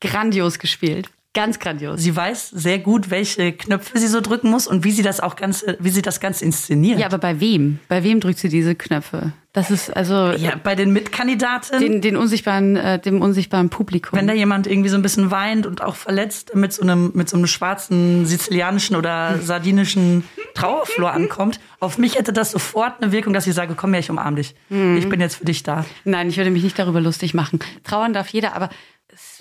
grandios 0.01 0.60
gespielt. 0.60 1.10
Ganz 1.33 1.59
grandios. 1.59 2.01
Sie 2.01 2.13
weiß 2.13 2.50
sehr 2.50 2.79
gut, 2.79 3.09
welche 3.09 3.53
Knöpfe 3.53 3.97
sie 4.00 4.07
so 4.07 4.19
drücken 4.19 4.50
muss 4.50 4.67
und 4.67 4.83
wie 4.83 4.91
sie 4.91 5.01
das 5.01 5.21
auch 5.21 5.38
ganze, 5.38 5.77
wie 5.79 5.89
sie 5.89 6.01
das 6.01 6.19
Ganze 6.19 6.43
inszeniert. 6.43 7.00
Ja, 7.00 7.05
aber 7.05 7.19
bei 7.19 7.39
wem? 7.39 7.79
Bei 7.88 8.03
wem 8.03 8.19
drückt 8.19 8.39
sie 8.39 8.50
diese 8.50 8.75
Knöpfe? 8.75 9.31
Das 9.53 9.71
ist 9.71 9.95
also 9.95 10.31
Ja, 10.31 10.55
bei 10.61 10.75
den 10.75 10.91
Mitkandidaten. 10.91 11.79
den, 11.79 12.01
den 12.01 12.17
unsichtbaren, 12.17 12.75
äh, 12.75 13.00
dem 13.00 13.21
unsichtbaren 13.21 13.69
Publikum. 13.69 14.19
wenn 14.19 14.27
da 14.27 14.33
jemand 14.33 14.67
irgendwie 14.67 14.89
so 14.89 14.95
ein 14.97 15.01
bisschen 15.01 15.31
weint 15.31 15.65
und 15.65 15.81
auch 15.81 15.95
verletzt 15.95 16.53
mit 16.55 16.73
so 16.73 16.81
einem, 16.81 17.11
mit 17.15 17.29
so 17.29 17.38
einem 17.38 17.47
schwarzen 17.47 18.25
sizilianischen 18.25 18.97
oder 18.97 19.38
sardinischen 19.41 20.25
Trauerflor 20.53 21.11
ankommt, 21.11 21.61
auf 21.79 21.97
mich 21.97 22.17
hätte 22.17 22.33
das 22.33 22.51
sofort 22.51 23.01
eine 23.01 23.13
Wirkung, 23.13 23.31
dass 23.31 23.47
ich 23.47 23.53
sage, 23.53 23.73
komm 23.77 23.91
her, 23.93 24.01
ich 24.01 24.09
umarm 24.09 24.35
dich. 24.35 24.53
Ich 24.69 25.07
bin 25.07 25.21
jetzt 25.21 25.35
für 25.35 25.45
dich 25.45 25.63
da. 25.63 25.85
Nein, 26.03 26.27
ich 26.27 26.35
würde 26.35 26.50
mich 26.51 26.63
nicht 26.63 26.77
darüber 26.77 27.00
lustig 27.00 27.33
machen. 27.33 27.59
Trauern 27.85 28.11
darf 28.11 28.27
jeder, 28.29 28.53
aber 28.53 28.69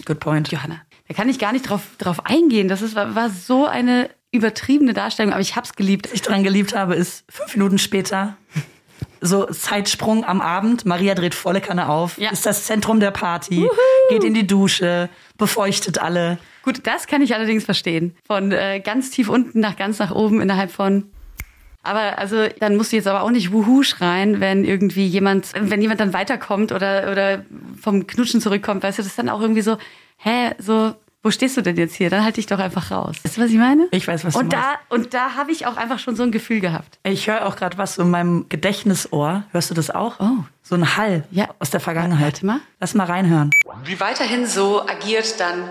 Good 0.04 0.18
point. 0.20 0.50
Johanna, 0.50 0.80
da 1.10 1.16
kann 1.16 1.28
ich 1.28 1.40
gar 1.40 1.50
nicht 1.50 1.68
drauf, 1.68 1.82
drauf 1.98 2.24
eingehen. 2.24 2.68
Das 2.68 2.82
ist, 2.82 2.94
war, 2.94 3.16
war 3.16 3.30
so 3.30 3.66
eine 3.66 4.10
übertriebene 4.30 4.92
Darstellung, 4.92 5.32
aber 5.32 5.40
ich 5.42 5.56
hab's 5.56 5.74
geliebt. 5.74 6.06
Was 6.06 6.12
ich 6.12 6.22
daran 6.22 6.44
geliebt 6.44 6.72
habe, 6.76 6.94
ist 6.94 7.24
fünf 7.28 7.56
Minuten 7.56 7.78
später, 7.78 8.36
so 9.20 9.44
Zeitsprung 9.46 10.24
am 10.24 10.40
Abend, 10.40 10.86
Maria 10.86 11.16
dreht 11.16 11.34
volle 11.34 11.60
Kanne 11.60 11.88
auf, 11.88 12.16
Ja. 12.16 12.30
ist 12.30 12.46
das 12.46 12.64
Zentrum 12.64 13.00
der 13.00 13.10
Party, 13.10 13.68
geht 14.08 14.22
in 14.22 14.34
die 14.34 14.46
Dusche, 14.46 15.08
befeuchtet 15.36 15.98
alle. 15.98 16.38
Gut, 16.62 16.82
das 16.86 17.08
kann 17.08 17.22
ich 17.22 17.34
allerdings 17.34 17.64
verstehen. 17.64 18.14
Von 18.24 18.52
äh, 18.52 18.78
ganz 18.78 19.10
tief 19.10 19.28
unten 19.28 19.58
nach 19.58 19.74
ganz 19.74 19.98
nach 19.98 20.12
oben 20.12 20.40
innerhalb 20.40 20.70
von. 20.70 21.10
Aber 21.82 22.18
also 22.18 22.46
dann 22.58 22.76
musst 22.76 22.92
du 22.92 22.96
jetzt 22.96 23.06
aber 23.08 23.22
auch 23.22 23.30
nicht 23.30 23.52
Wuhu 23.52 23.82
schreien, 23.82 24.40
wenn 24.40 24.64
irgendwie 24.64 25.06
jemand, 25.06 25.48
wenn 25.54 25.80
jemand 25.80 26.00
dann 26.00 26.12
weiterkommt 26.12 26.72
oder 26.72 27.10
oder 27.10 27.44
vom 27.80 28.06
Knutschen 28.06 28.40
zurückkommt, 28.40 28.82
weißt 28.82 28.98
du, 28.98 29.02
das 29.02 29.08
ist 29.12 29.18
dann 29.18 29.28
auch 29.30 29.40
irgendwie 29.40 29.62
so, 29.62 29.78
hä, 30.18 30.50
so, 30.58 30.94
wo 31.22 31.30
stehst 31.30 31.56
du 31.56 31.62
denn 31.62 31.76
jetzt 31.76 31.94
hier? 31.94 32.08
Dann 32.10 32.24
halt 32.24 32.36
dich 32.38 32.46
doch 32.46 32.58
einfach 32.58 32.90
raus. 32.90 33.16
Weißt 33.22 33.36
du, 33.36 33.42
was 33.42 33.50
ich 33.50 33.56
meine? 33.58 33.88
Ich 33.90 34.06
weiß, 34.08 34.24
was 34.24 34.34
du 34.34 34.40
und 34.40 34.52
meinst. 34.52 34.66
da 34.66 34.94
und 34.94 35.12
da 35.14 35.34
habe 35.36 35.52
ich 35.52 35.66
auch 35.66 35.76
einfach 35.76 35.98
schon 35.98 36.16
so 36.16 36.22
ein 36.22 36.32
Gefühl 36.32 36.60
gehabt. 36.60 36.98
Ich 37.02 37.28
höre 37.28 37.46
auch 37.46 37.56
gerade 37.56 37.76
was 37.78 37.94
so 37.94 38.02
in 38.02 38.10
meinem 38.10 38.46
Gedächtnisohr. 38.48 39.44
Hörst 39.52 39.70
du 39.70 39.74
das 39.74 39.90
auch? 39.90 40.18
Oh. 40.20 40.44
So 40.62 40.74
ein 40.76 40.96
Hall 40.96 41.24
Ja. 41.30 41.48
aus 41.58 41.70
der 41.70 41.80
Vergangenheit. 41.80 42.34
Warte 42.34 42.46
mal. 42.46 42.60
Lass 42.78 42.94
mal 42.94 43.04
reinhören. 43.04 43.50
Wie 43.84 44.00
weiterhin 44.00 44.46
so 44.46 44.82
agiert, 44.86 45.40
dann 45.40 45.68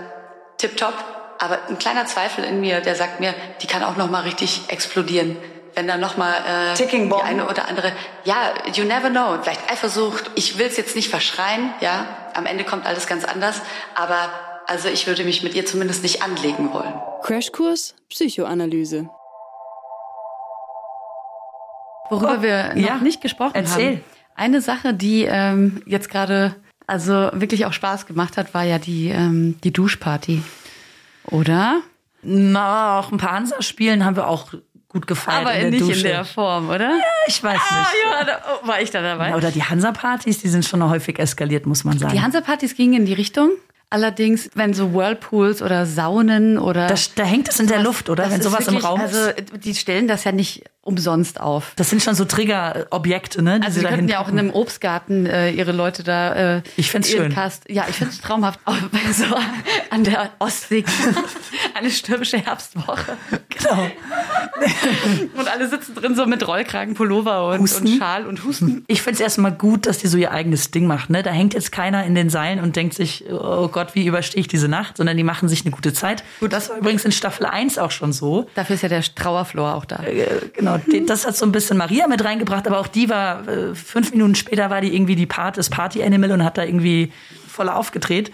tipptopp. 0.58 0.94
Aber 1.38 1.58
ein 1.68 1.78
kleiner 1.78 2.04
Zweifel 2.06 2.44
in 2.44 2.60
mir, 2.60 2.80
der 2.80 2.94
sagt 2.94 3.18
mir, 3.20 3.32
die 3.62 3.66
kann 3.66 3.82
auch 3.82 3.96
noch 3.96 4.10
mal 4.10 4.22
richtig 4.22 4.64
explodieren. 4.68 5.36
Wenn 5.74 5.86
da 5.86 5.96
noch 5.96 6.16
mal 6.16 6.34
äh, 6.34 6.74
Ticking 6.74 7.08
die 7.08 7.22
eine 7.22 7.48
oder 7.48 7.68
andere, 7.68 7.92
ja, 8.24 8.52
you 8.74 8.84
never 8.84 9.10
know. 9.10 9.38
Vielleicht 9.42 9.70
Eifersucht. 9.70 10.30
Ich 10.34 10.58
will 10.58 10.66
es 10.66 10.76
jetzt 10.76 10.96
nicht 10.96 11.08
verschreien, 11.08 11.70
ja. 11.80 12.06
Am 12.34 12.46
Ende 12.46 12.64
kommt 12.64 12.86
alles 12.86 13.06
ganz 13.06 13.24
anders. 13.24 13.60
Aber 13.94 14.30
also 14.66 14.88
ich 14.88 15.06
würde 15.06 15.24
mich 15.24 15.42
mit 15.42 15.54
ihr 15.54 15.66
zumindest 15.66 16.02
nicht 16.02 16.22
anlegen 16.22 16.72
wollen. 16.72 16.94
Crashkurs 17.22 17.94
Psychoanalyse. 18.08 19.08
Worüber 22.08 22.42
wir 22.42 22.74
noch 22.74 22.88
ja. 22.88 22.96
nicht 22.96 23.20
gesprochen 23.20 23.54
Erzähl. 23.54 23.96
haben. 23.96 24.04
Eine 24.34 24.60
Sache, 24.60 24.94
die 24.94 25.24
ähm, 25.24 25.82
jetzt 25.86 26.10
gerade 26.10 26.56
also 26.86 27.30
wirklich 27.32 27.66
auch 27.66 27.72
Spaß 27.72 28.06
gemacht 28.06 28.36
hat, 28.36 28.52
war 28.52 28.64
ja 28.64 28.78
die 28.78 29.10
ähm, 29.10 29.60
die 29.62 29.72
Duschparty, 29.72 30.42
oder? 31.24 31.82
Na, 32.22 32.98
auch 32.98 33.12
ein 33.12 33.18
paar 33.18 33.32
Hansa-Spielen 33.32 34.04
haben 34.04 34.16
wir 34.16 34.26
auch 34.26 34.52
gut 34.90 35.06
gefeiert 35.06 35.40
Aber 35.46 35.54
in 35.54 35.70
nicht 35.70 35.80
Dusche. 35.82 35.94
in 36.08 36.14
der 36.14 36.24
Form, 36.24 36.68
oder? 36.68 36.90
ich 37.26 37.42
weiß 37.42 37.58
Ah, 37.70 37.78
nicht. 37.78 37.88
ja, 38.04 38.24
da, 38.24 38.40
oh, 38.62 38.66
war 38.68 38.80
ich 38.82 38.90
da 38.90 39.00
dabei? 39.00 39.34
Oder 39.36 39.50
die 39.50 39.62
Hansa-Partys, 39.62 40.38
die 40.42 40.48
sind 40.48 40.64
schon 40.66 40.82
häufig 40.88 41.18
eskaliert, 41.18 41.64
muss 41.66 41.84
man 41.84 41.98
sagen. 41.98 42.12
Die 42.12 42.20
Hansa-Partys 42.20 42.74
gingen 42.76 42.94
in 42.94 43.06
die 43.06 43.14
Richtung. 43.14 43.50
Allerdings, 43.92 44.50
wenn 44.54 44.72
so 44.74 44.92
Whirlpools 44.94 45.62
oder 45.62 45.84
Saunen 45.84 46.58
oder. 46.58 46.86
da, 46.86 46.94
da 47.16 47.24
hängt 47.24 47.48
es 47.48 47.58
in 47.58 47.66
der 47.66 47.82
Luft, 47.82 48.08
oder? 48.08 48.24
Das 48.24 48.32
Wenn 48.34 48.42
sowas 48.42 48.60
im 48.68 48.74
wirklich- 48.74 48.84
Raum 48.84 49.00
Also, 49.00 49.18
ist. 49.30 49.64
die 49.64 49.74
stellen 49.74 50.06
das 50.06 50.22
ja 50.24 50.30
nicht 50.30 50.62
umsonst 50.82 51.40
auf. 51.40 51.72
Das 51.76 51.90
sind 51.90 52.02
schon 52.02 52.14
so 52.14 52.24
Triggerobjekte, 52.24 53.42
ne? 53.42 53.60
Die 53.60 53.66
Also, 53.66 53.80
sie 53.80 53.86
könnten 53.86 54.08
ja 54.08 54.20
auch 54.20 54.28
in 54.28 54.38
einem 54.38 54.50
Obstgarten 54.50 55.26
äh, 55.26 55.50
ihre 55.50 55.72
Leute 55.72 56.02
da. 56.02 56.56
Äh, 56.56 56.62
Ich 56.76 56.90
find's 56.90 57.10
schön. 57.10 57.32
Cast, 57.32 57.68
ja, 57.68 57.84
ich 57.88 57.96
finde 57.96 58.12
es 58.14 58.20
traumhaft. 58.20 58.60
Auch 58.64 58.76
bei 58.90 59.12
so 59.12 59.24
an 59.90 60.04
der 60.04 60.30
Ostsee. 60.38 60.84
Eine 61.74 61.90
stürmische 61.90 62.38
Herbstwoche. 62.38 63.16
Genau. 63.50 63.86
Und 65.38 65.48
alle 65.52 65.68
sitzen 65.68 65.94
drin 65.94 66.14
so 66.14 66.26
mit 66.26 66.46
Rollkragen, 66.46 66.94
Pullover 66.94 67.48
und, 67.50 67.60
und 67.60 67.88
Schal 67.98 68.26
und 68.26 68.44
Husten. 68.44 68.84
Ich 68.86 69.02
find's 69.02 69.20
erstmal 69.20 69.52
gut, 69.52 69.86
dass 69.86 69.98
die 69.98 70.06
so 70.06 70.16
ihr 70.16 70.30
eigenes 70.32 70.70
Ding 70.70 70.86
macht. 70.86 71.10
Ne? 71.10 71.22
Da 71.22 71.30
hängt 71.30 71.54
jetzt 71.54 71.72
keiner 71.72 72.04
in 72.04 72.14
den 72.14 72.30
Seilen 72.30 72.60
und 72.60 72.76
denkt 72.76 72.94
sich, 72.94 73.24
oh 73.30 73.68
Gott, 73.68 73.94
wie 73.94 74.06
überstehe 74.06 74.40
ich 74.40 74.48
diese 74.48 74.68
Nacht, 74.68 74.96
sondern 74.96 75.16
die 75.16 75.24
machen 75.24 75.48
sich 75.48 75.62
eine 75.64 75.70
gute 75.72 75.92
Zeit. 75.92 76.24
Gut, 76.40 76.52
das 76.52 76.68
war 76.70 76.76
übrigens 76.78 77.04
in 77.04 77.12
Staffel 77.12 77.46
1 77.46 77.78
auch 77.78 77.90
schon 77.90 78.12
so. 78.12 78.48
Dafür 78.54 78.74
ist 78.76 78.82
ja 78.82 78.88
der 78.88 79.02
Trauerflor 79.02 79.74
auch 79.74 79.84
da. 79.84 80.02
Äh, 80.04 80.26
Genau, 80.54 80.69
die- 80.78 81.06
das 81.06 81.26
hat 81.26 81.36
so 81.36 81.44
ein 81.46 81.52
bisschen 81.52 81.76
Maria 81.76 82.06
mit 82.06 82.24
reingebracht, 82.24 82.66
aber 82.66 82.78
auch 82.78 82.86
die 82.88 83.08
war, 83.08 83.46
äh, 83.48 83.74
fünf 83.74 84.10
Minuten 84.12 84.34
später 84.34 84.70
war 84.70 84.80
die 84.80 84.94
irgendwie 84.94 85.16
die 85.16 85.26
Part, 85.26 85.56
das 85.56 85.70
Party-Animal 85.70 86.32
und 86.32 86.44
hat 86.44 86.58
da 86.58 86.64
irgendwie 86.64 87.12
voll 87.48 87.68
aufgedreht. 87.68 88.30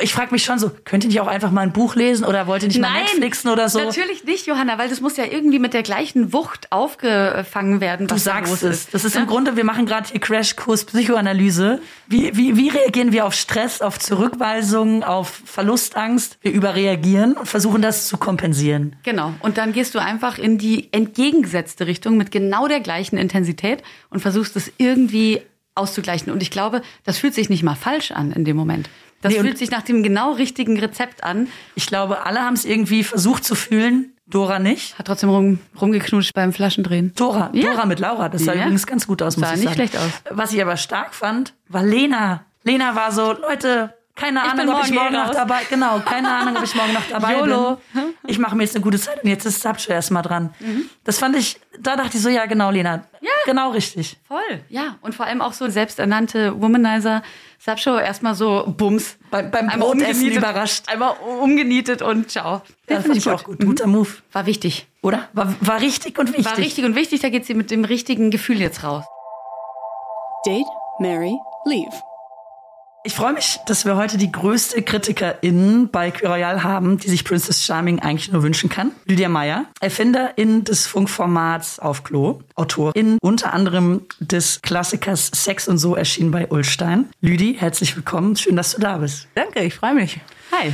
Ich 0.00 0.14
frage 0.14 0.30
mich 0.30 0.44
schon 0.44 0.60
so, 0.60 0.70
könnt 0.84 1.02
ihr 1.02 1.08
nicht 1.08 1.20
auch 1.20 1.26
einfach 1.26 1.50
mal 1.50 1.62
ein 1.62 1.72
Buch 1.72 1.96
lesen 1.96 2.24
oder 2.24 2.46
wollt 2.46 2.62
ihr 2.62 2.68
nicht 2.68 2.80
mal 2.80 2.92
Netflixen 2.92 3.50
oder 3.50 3.68
so? 3.68 3.80
Natürlich 3.80 4.22
nicht, 4.22 4.46
Johanna, 4.46 4.78
weil 4.78 4.88
das 4.88 5.00
muss 5.00 5.16
ja 5.16 5.24
irgendwie 5.24 5.58
mit 5.58 5.74
der 5.74 5.82
gleichen 5.82 6.32
Wucht 6.32 6.70
aufgefangen 6.70 7.80
werden. 7.80 8.06
Du 8.06 8.16
sagst 8.16 8.62
es. 8.62 8.88
Das 8.90 9.04
ist 9.04 9.16
im 9.16 9.26
Grunde, 9.26 9.56
wir 9.56 9.64
machen 9.64 9.84
gerade 9.84 10.08
hier 10.08 10.20
Crashkurs 10.20 10.84
Psychoanalyse. 10.84 11.80
Wie, 12.06 12.36
wie, 12.36 12.56
wie 12.56 12.68
reagieren 12.68 13.10
wir 13.10 13.26
auf 13.26 13.34
Stress, 13.34 13.80
auf 13.80 13.98
Zurückweisung, 13.98 15.02
auf 15.02 15.42
Verlustangst? 15.44 16.38
Wir 16.40 16.52
überreagieren 16.52 17.32
und 17.32 17.46
versuchen 17.46 17.82
das 17.82 18.06
zu 18.06 18.16
kompensieren. 18.16 18.94
Genau. 19.02 19.34
Und 19.40 19.58
dann 19.58 19.72
gehst 19.72 19.96
du 19.96 19.98
einfach 19.98 20.38
in 20.38 20.56
die 20.56 20.92
entgegengesetzte 20.92 21.88
Richtung 21.88 22.16
mit 22.16 22.30
genau 22.30 22.68
der 22.68 22.78
gleichen 22.78 23.16
Intensität 23.16 23.82
und 24.10 24.20
versuchst 24.20 24.54
es 24.54 24.70
irgendwie 24.78 25.42
auszugleichen. 25.74 26.32
Und 26.32 26.42
ich 26.42 26.52
glaube, 26.52 26.82
das 27.04 27.18
fühlt 27.18 27.34
sich 27.34 27.48
nicht 27.50 27.64
mal 27.64 27.74
falsch 27.74 28.12
an 28.12 28.30
in 28.30 28.44
dem 28.44 28.56
Moment. 28.56 28.88
Das 29.24 29.32
Nee, 29.32 29.40
fühlt 29.40 29.56
sich 29.56 29.70
nach 29.70 29.80
dem 29.82 30.02
genau 30.02 30.32
richtigen 30.32 30.78
Rezept 30.78 31.24
an. 31.24 31.48
Ich 31.74 31.86
glaube, 31.86 32.26
alle 32.26 32.40
haben 32.40 32.52
es 32.52 32.66
irgendwie 32.66 33.02
versucht 33.02 33.42
zu 33.42 33.54
fühlen. 33.54 34.12
Dora 34.26 34.58
nicht. 34.58 34.98
Hat 34.98 35.06
trotzdem 35.06 35.30
rum, 35.30 35.58
rumgeknutscht 35.80 36.34
beim 36.34 36.52
Flaschendrehen. 36.52 37.12
Dora, 37.16 37.48
Ja. 37.54 37.72
Dora 37.72 37.86
mit 37.86 38.00
Laura, 38.00 38.28
das 38.28 38.44
sah 38.44 38.52
Ja. 38.52 38.62
übrigens 38.64 38.86
ganz 38.86 39.06
gut 39.06 39.22
aus, 39.22 39.38
muss 39.38 39.48
Sah 39.48 39.54
ich 39.54 39.60
nicht 39.60 39.68
sagen. 39.68 39.74
schlecht 39.76 39.96
aus. 39.96 40.10
Was 40.30 40.52
ich 40.52 40.60
aber 40.60 40.76
stark 40.76 41.14
fand, 41.14 41.54
war 41.68 41.82
Lena. 41.82 42.44
Lena 42.64 42.94
war 42.94 43.12
so, 43.12 43.32
Leute, 43.32 43.94
keine 44.16 44.40
Ich 44.44 44.50
bin 44.52 44.60
Ahnung, 44.60 44.74
ob 44.76 44.84
ich 44.84 44.92
morgen 44.92 45.12
noch 45.12 45.30
dabei, 45.30 45.62
genau, 45.68 45.98
keine 46.00 46.28
Ahnung, 46.32 46.56
ob 46.56 46.62
ich 46.62 46.74
morgen 46.74 46.92
noch 46.92 47.06
dabei 47.10 47.32
YOLO. 47.36 47.78
bin. 47.92 48.02
Ich 48.26 48.38
mache 48.38 48.54
mir 48.56 48.62
jetzt 48.62 48.74
eine 48.76 48.82
gute 48.84 48.98
Zeit 48.98 49.22
und 49.24 49.28
jetzt 49.28 49.44
ist 49.44 49.60
Sapcho 49.60 49.90
erst 49.92 50.10
mal 50.12 50.22
dran. 50.22 50.54
Mhm. 50.60 50.88
Das 51.02 51.18
fand 51.18 51.34
ich, 51.36 51.58
da 51.80 51.96
dachte 51.96 52.16
ich 52.16 52.22
so, 52.22 52.28
ja, 52.28 52.46
genau, 52.46 52.70
Lena. 52.70 53.04
Ja. 53.20 53.30
Genau 53.44 53.70
richtig. 53.70 54.18
Voll, 54.28 54.38
ja. 54.68 54.96
Und 55.00 55.14
vor 55.14 55.26
allem 55.26 55.40
auch 55.40 55.52
so 55.52 55.68
selbsternannte 55.68 56.60
Womanizer. 56.62 57.22
Sapshow 57.58 57.96
erstmal 57.98 58.34
so 58.34 58.64
Bums. 58.76 59.16
Beim, 59.30 59.50
beim 59.50 59.70
Einmal 59.70 59.88
Brotessen 59.88 60.10
umgenietet. 60.24 60.36
überrascht. 60.38 60.88
Einmal 60.88 61.14
umgenietet 61.40 62.02
und 62.02 62.30
ciao. 62.30 62.60
Ja, 62.90 63.00
fand 63.00 63.16
ich 63.16 63.28
auch 63.30 63.42
gut. 63.42 63.58
Guter 63.64 63.86
Move. 63.86 64.10
War 64.32 64.44
wichtig. 64.44 64.86
Oder? 65.00 65.28
War, 65.32 65.54
war 65.60 65.80
richtig 65.80 66.18
und 66.18 66.28
wichtig. 66.28 66.44
War 66.44 66.58
richtig 66.58 66.84
und 66.84 66.94
wichtig, 66.94 67.20
da 67.20 67.30
geht 67.30 67.46
sie 67.46 67.54
mit 67.54 67.70
dem 67.70 67.84
richtigen 67.86 68.30
Gefühl 68.30 68.60
jetzt 68.60 68.84
raus. 68.84 69.04
Date, 70.46 70.66
Mary, 71.00 71.34
Leave. 71.64 71.90
Ich 73.06 73.14
freue 73.14 73.34
mich, 73.34 73.60
dass 73.66 73.84
wir 73.84 73.96
heute 73.96 74.16
die 74.16 74.32
größte 74.32 74.80
KritikerInnen 74.80 75.90
bei 75.90 76.10
Queer 76.10 76.30
Royal 76.30 76.62
haben, 76.62 76.96
die 76.96 77.10
sich 77.10 77.22
Princess 77.22 77.62
Charming 77.62 77.98
eigentlich 77.98 78.32
nur 78.32 78.42
wünschen 78.42 78.70
kann. 78.70 78.92
Lydia 79.04 79.28
Meyer, 79.28 79.66
Erfinderin 79.78 80.64
des 80.64 80.86
Funkformats 80.86 81.78
auf 81.78 82.02
Klo, 82.02 82.40
Autorin 82.54 83.18
unter 83.20 83.52
anderem 83.52 84.06
des 84.20 84.62
Klassikers 84.62 85.30
Sex 85.34 85.68
und 85.68 85.76
so 85.76 85.94
erschienen 85.94 86.30
bei 86.30 86.48
Ulstein. 86.48 87.10
Lüdi, 87.20 87.56
herzlich 87.58 87.94
willkommen. 87.94 88.36
Schön, 88.36 88.56
dass 88.56 88.72
du 88.72 88.80
da 88.80 88.96
bist. 88.96 89.28
Danke, 89.34 89.60
ich 89.60 89.74
freue 89.74 89.92
mich. 89.92 90.18
Hi. 90.52 90.72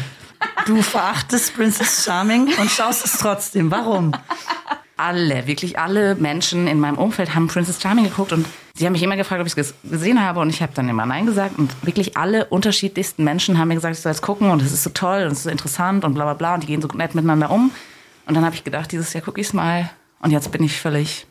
Du 0.67 0.81
verachtest 0.83 1.57
Princess 1.57 2.05
Charming 2.05 2.47
und 2.61 2.71
schaust 2.71 3.05
es 3.05 3.19
trotzdem. 3.19 3.73
Warum? 3.73 4.13
Alle, 5.01 5.47
wirklich 5.47 5.79
alle 5.79 6.15
Menschen 6.15 6.67
in 6.67 6.79
meinem 6.79 6.99
Umfeld 6.99 7.35
haben 7.35 7.47
Princess 7.47 7.81
Charming 7.81 8.05
geguckt 8.05 8.35
und 8.35 8.47
sie 8.75 8.85
haben 8.85 8.93
mich 8.93 9.03
immer 9.03 9.17
gefragt, 9.17 9.41
ob 9.41 9.47
ich 9.47 9.57
es 9.57 9.73
gesehen 9.83 10.23
habe 10.23 10.41
und 10.41 10.51
ich 10.51 10.61
habe 10.61 10.73
dann 10.75 10.91
immer 10.91 11.07
Nein 11.07 11.25
gesagt 11.25 11.59
und 11.59 11.75
wirklich 11.87 12.19
alle 12.19 12.45
unterschiedlichsten 12.45 13.25
Menschen 13.25 13.57
haben 13.57 13.69
mir 13.69 13.77
gesagt, 13.77 13.97
ich 13.97 14.03
soll 14.03 14.13
es 14.13 14.21
gucken 14.21 14.51
und 14.51 14.61
es 14.61 14.73
ist 14.73 14.83
so 14.83 14.91
toll 14.91 15.23
und 15.23 15.33
es 15.33 15.39
ist 15.39 15.45
so 15.45 15.51
interessant 15.51 16.05
und 16.05 16.13
bla 16.13 16.25
bla 16.25 16.35
bla 16.35 16.55
und 16.55 16.65
die 16.65 16.67
gehen 16.67 16.83
so 16.83 16.89
nett 16.89 17.15
miteinander 17.15 17.51
um. 17.51 17.71
Und 18.27 18.35
dann 18.35 18.45
habe 18.45 18.55
ich 18.55 18.63
gedacht, 18.63 18.93
dieses 18.93 19.15
Jahr 19.15 19.25
gucke 19.25 19.41
ich 19.41 19.47
es 19.47 19.53
mal 19.55 19.89
und 20.21 20.33
jetzt 20.33 20.53
bin 20.53 20.63
ich 20.63 20.79
völlig 20.79 21.27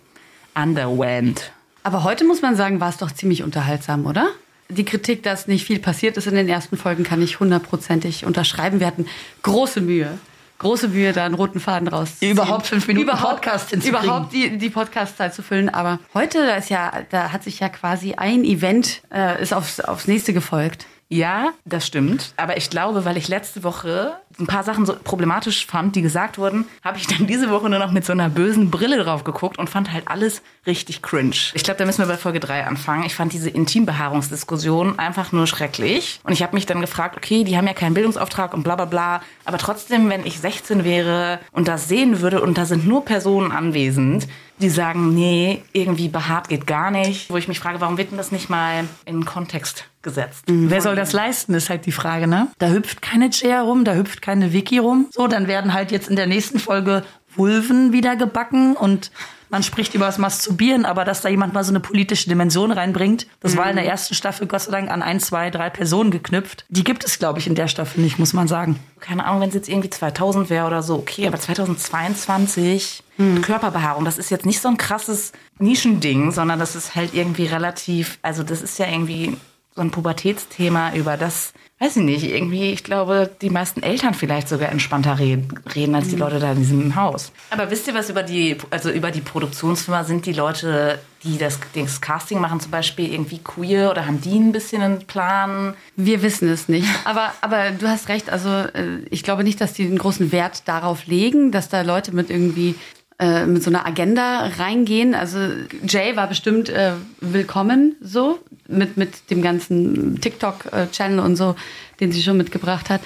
underwhelmed. 0.55 1.51
Aber 1.84 2.03
heute 2.03 2.25
muss 2.25 2.41
man 2.41 2.55
sagen, 2.55 2.79
war 2.79 2.89
es 2.89 2.97
doch 2.97 3.12
ziemlich 3.12 3.43
unterhaltsam, 3.43 4.08
oder? 4.08 4.29
Die 4.69 4.86
Kritik, 4.86 5.21
dass 5.21 5.47
nicht 5.47 5.65
viel 5.65 5.79
passiert 5.79 6.17
ist 6.17 6.25
in 6.25 6.36
den 6.36 6.49
ersten 6.49 6.75
Folgen, 6.75 7.03
kann 7.03 7.21
ich 7.21 7.39
hundertprozentig 7.39 8.25
unterschreiben. 8.25 8.79
Wir 8.79 8.88
hatten 8.88 9.05
große 9.43 9.82
Mühe, 9.82 10.17
große 10.60 10.89
Mühe, 10.89 11.12
da 11.13 11.26
einen 11.26 11.34
roten 11.34 11.60
Faden 11.60 11.88
rauszuziehen. 11.88 12.34
Überhaupt 12.34 12.67
fünf 12.67 12.88
Minuten 12.88 13.08
überhaupt, 13.08 13.41
Podcast 13.41 13.72
hinzukriegen. 13.72 14.06
Überhaupt 14.06 14.34
die, 14.34 14.58
die 14.58 14.69
Podcast-Zeit 14.69 15.34
zu 15.34 15.41
füllen. 15.41 15.69
Aber 15.69 16.00
heute, 16.13 16.45
da 16.45 16.56
ist 16.56 16.69
ja, 16.69 16.91
da 17.10 17.32
hat 17.32 17.43
sich 17.43 17.60
ja 17.60 17.69
quasi 17.69 18.13
ein 18.13 18.43
Event, 18.43 19.02
äh, 19.12 19.41
ist 19.41 19.54
aufs, 19.54 19.80
aufs 19.80 20.08
nächste 20.08 20.34
gefolgt. 20.34 20.86
Ja, 21.12 21.54
das 21.65 21.88
stimmt. 21.88 22.34
Aber 22.38 22.58
ich 22.58 22.69
glaube, 22.69 23.04
weil 23.04 23.17
ich 23.17 23.28
letzte 23.28 23.63
Woche 23.63 24.13
ein 24.39 24.45
paar 24.45 24.63
Sachen 24.63 24.86
so 24.86 24.95
problematisch 25.04 25.65
fand, 25.65 25.95
die 25.95 26.04
gesagt 26.04 26.38
wurden, 26.38 26.65
habe 26.84 27.00
ich 27.00 27.08
dann 27.08 27.26
diese 27.26 27.50
Woche 27.50 27.67
nur 27.67 27.80
noch 27.80 27.91
mit 27.91 28.06
so 28.06 28.13
einer 28.13 28.30
bösen 28.30 28.69
Brille 28.69 29.04
drauf 29.04 29.24
geguckt 29.24 29.58
und 29.58 29.72
fand 29.72 29.91
halt 29.91 30.08
alles 30.08 30.43
richtig 30.67 31.02
cringe. 31.02 31.36
Ich 31.56 31.63
glaube, 31.63 31.80
da 31.80 31.86
müssen 31.86 32.04
wir 32.04 32.06
bei 32.06 32.17
Folge 32.17 32.39
3 32.39 32.67
anfangen. 32.67 33.06
Ich 33.06 33.15
fand 33.15 33.34
diese 33.34 33.50
Intimbehaarungsdiskussion 33.50 35.00
einfach 35.00 35.32
nur 35.32 35.48
schrecklich. 35.48 36.19
Und 36.24 36.34
ich 36.34 36.43
habe 36.43 36.56
mich 36.56 36.67
dann 36.67 36.80
gefragt, 36.80 37.17
okay, 37.17 37.43
die 37.43 37.58
haben 37.58 37.65
ja 37.65 37.74
keinen 37.74 37.95
Bildungsauftrag 37.95 38.54
und 38.54 38.62
bla 38.62 38.76
bla 38.76 38.86
bla. 38.86 39.22
Aber 39.45 39.58
trotzdem, 39.58 40.10
wenn 40.10 40.28
ich 40.28 40.39
16 40.39 40.84
wäre 40.84 41.39
und 41.52 41.67
das 41.67 41.88
sehen 41.88 42.22
würde 42.22 42.41
und 42.41 42.60
da 42.60 42.65
sind 42.65 42.88
nur 42.88 43.04
Personen 43.04 43.52
anwesend, 43.52 44.28
die 44.60 44.69
sagen, 44.69 45.13
nee, 45.13 45.63
irgendwie 45.74 46.10
behaart 46.10 46.50
geht 46.50 46.67
gar 46.67 46.91
nicht. 46.91 47.30
Wo 47.30 47.38
ich 47.38 47.48
mich 47.48 47.60
frage, 47.60 47.82
warum 47.82 47.98
wird 47.98 48.12
denn 48.12 48.17
das 48.17 48.32
nicht 48.32 48.50
mal 48.50 48.86
in 49.06 49.26
Kontext 49.26 49.86
gesetzt? 50.02 50.45
Wer 50.48 50.82
soll 50.82 50.95
das 50.95 51.13
leisten, 51.13 51.54
ist 51.54 51.69
halt 51.69 51.86
die 51.86 51.91
Frage, 51.91 52.28
ne? 52.28 52.48
Da 52.58 52.69
hüpft 52.69 53.02
keine 53.02 53.30
Chair 53.30 53.62
rum, 53.62 53.84
da 53.84 53.93
hüpft 53.93 54.22
keine 54.22 54.54
Vicky 54.54 54.78
rum. 54.78 55.08
So, 55.12 55.28
dann 55.28 55.48
werden 55.48 55.74
halt 55.74 55.91
jetzt 55.91 56.10
in 56.10 56.15
der 56.15 56.28
nächsten 56.28 56.60
Folge 56.60 57.04
Vulven 57.39 57.91
wieder 57.93 58.15
gebacken 58.15 58.75
und 58.75 59.10
man 59.49 59.63
spricht 59.63 59.95
über 59.95 60.06
das 60.06 60.19
Masturbieren, 60.19 60.86
aber 60.86 61.06
dass 61.06 61.21
da 61.21 61.30
jemand 61.30 61.54
mal 61.54 61.63
so 61.63 61.71
eine 61.71 61.80
politische 61.80 62.30
Dimension 62.30 62.71
reinbringt, 62.71 63.25
das 63.39 63.58
war 63.58 63.67
in 63.67 63.78
der 63.78 63.86
ersten 63.86 64.13
Staffel 64.13 64.45
Gott 64.45 64.62
sei 64.62 64.71
Dank 64.71 64.91
an 64.91 65.02
ein, 65.02 65.19
zwei, 65.19 65.49
drei 65.49 65.71
Personen 65.71 66.12
geknüpft. 66.12 66.65
Die 66.69 66.84
gibt 66.84 67.04
es, 67.04 67.17
glaube 67.17 67.39
ich, 67.39 67.47
in 67.47 67.56
der 67.56 67.67
Staffel 67.67 68.02
nicht, 68.02 68.19
muss 68.19 68.34
man 68.34 68.47
sagen. 68.47 68.80
Keine 68.99 69.25
Ahnung, 69.25 69.41
wenn 69.41 69.49
es 69.49 69.56
jetzt 69.56 69.67
irgendwie 69.67 69.89
2000 69.89 70.52
wäre 70.52 70.67
oder 70.67 70.84
so, 70.84 70.95
okay, 70.95 71.25
aber 71.25 71.39
2022 71.39 73.04
Körperbehaarung, 73.41 74.06
das 74.06 74.17
ist 74.17 74.30
jetzt 74.30 74.45
nicht 74.45 74.62
so 74.62 74.69
ein 74.69 74.78
krasses 74.78 75.34
Nischending, 75.58 76.32
sondern 76.32 76.60
das 76.60 76.75
ist 76.75 76.95
halt 76.95 77.13
irgendwie 77.13 77.47
relativ, 77.47 78.19
also 78.21 78.43
das 78.43 78.62
ist 78.62 78.78
ja 78.78 78.88
irgendwie 78.88 79.36
so 79.75 79.82
ein 79.82 79.91
Pubertätsthema, 79.91 80.93
über 80.93 81.17
das, 81.17 81.54
weiß 81.80 81.96
ich 81.96 82.04
nicht, 82.04 82.24
irgendwie, 82.26 82.72
ich 82.72 82.84
glaube, 82.84 83.30
die 83.42 83.50
meisten 83.50 83.82
Eltern 83.82 84.13
vielleicht 84.13 84.50
sogar 84.50 84.70
entspannter 84.70 85.18
reden, 85.18 85.48
reden 85.74 85.96
als 85.96 86.10
die 86.10 86.18
Leute 86.18 86.39
da 86.39 86.52
in 86.52 86.58
diesem 86.58 86.96
Haus. 86.96 87.32
Aber 87.52 87.72
wisst 87.72 87.88
ihr, 87.88 87.94
was 87.94 88.10
über 88.10 88.22
die, 88.22 88.58
also 88.70 88.89
über 88.92 89.12
die 89.12 89.22
Produktionsfirma 89.22 90.04
sind 90.04 90.26
die 90.26 90.34
Leute, 90.34 91.00
die 91.24 91.38
das, 91.38 91.58
das 91.74 92.02
Casting 92.02 92.42
machen, 92.42 92.60
zum 92.60 92.72
Beispiel 92.72 93.13
irgendwie 93.13 93.39
queer 93.39 93.92
oder 93.92 94.06
haben 94.06 94.20
die 94.20 94.38
ein 94.38 94.52
bisschen 94.52 94.82
einen 94.82 95.00
Plan? 95.06 95.74
Wir 95.96 96.22
wissen 96.22 96.50
es 96.50 96.68
nicht. 96.68 96.88
Aber, 97.06 97.34
aber 97.42 97.72
du 97.72 97.88
hast 97.88 98.10
recht. 98.10 98.30
Also 98.30 98.50
äh, 98.50 99.00
ich 99.10 99.24
glaube 99.24 99.44
nicht, 99.44 99.60
dass 99.62 99.74
die 99.74 99.86
einen 99.86 99.98
großen 99.98 100.32
Wert 100.32 100.68
darauf 100.68 101.08
legen, 101.08 101.52
dass 101.52 101.70
da 101.70 101.82
Leute 101.82 102.13
mit 102.13 102.30
irgendwie 102.30 102.76
äh, 103.19 103.45
mit 103.45 103.62
so 103.63 103.69
einer 103.69 103.86
Agenda 103.86 104.49
reingehen. 104.58 105.13
Also 105.13 105.39
Jay 105.86 106.15
war 106.15 106.27
bestimmt 106.27 106.69
äh, 106.69 106.93
willkommen 107.19 107.95
so 108.01 108.39
mit, 108.67 108.95
mit 108.95 109.29
dem 109.29 109.41
ganzen 109.41 110.21
TikTok-Channel 110.21 111.19
und 111.19 111.36
so, 111.36 111.55
den 111.99 112.12
sie 112.12 112.23
schon 112.23 112.38
mitgebracht 112.38 112.89
hat. 112.89 113.01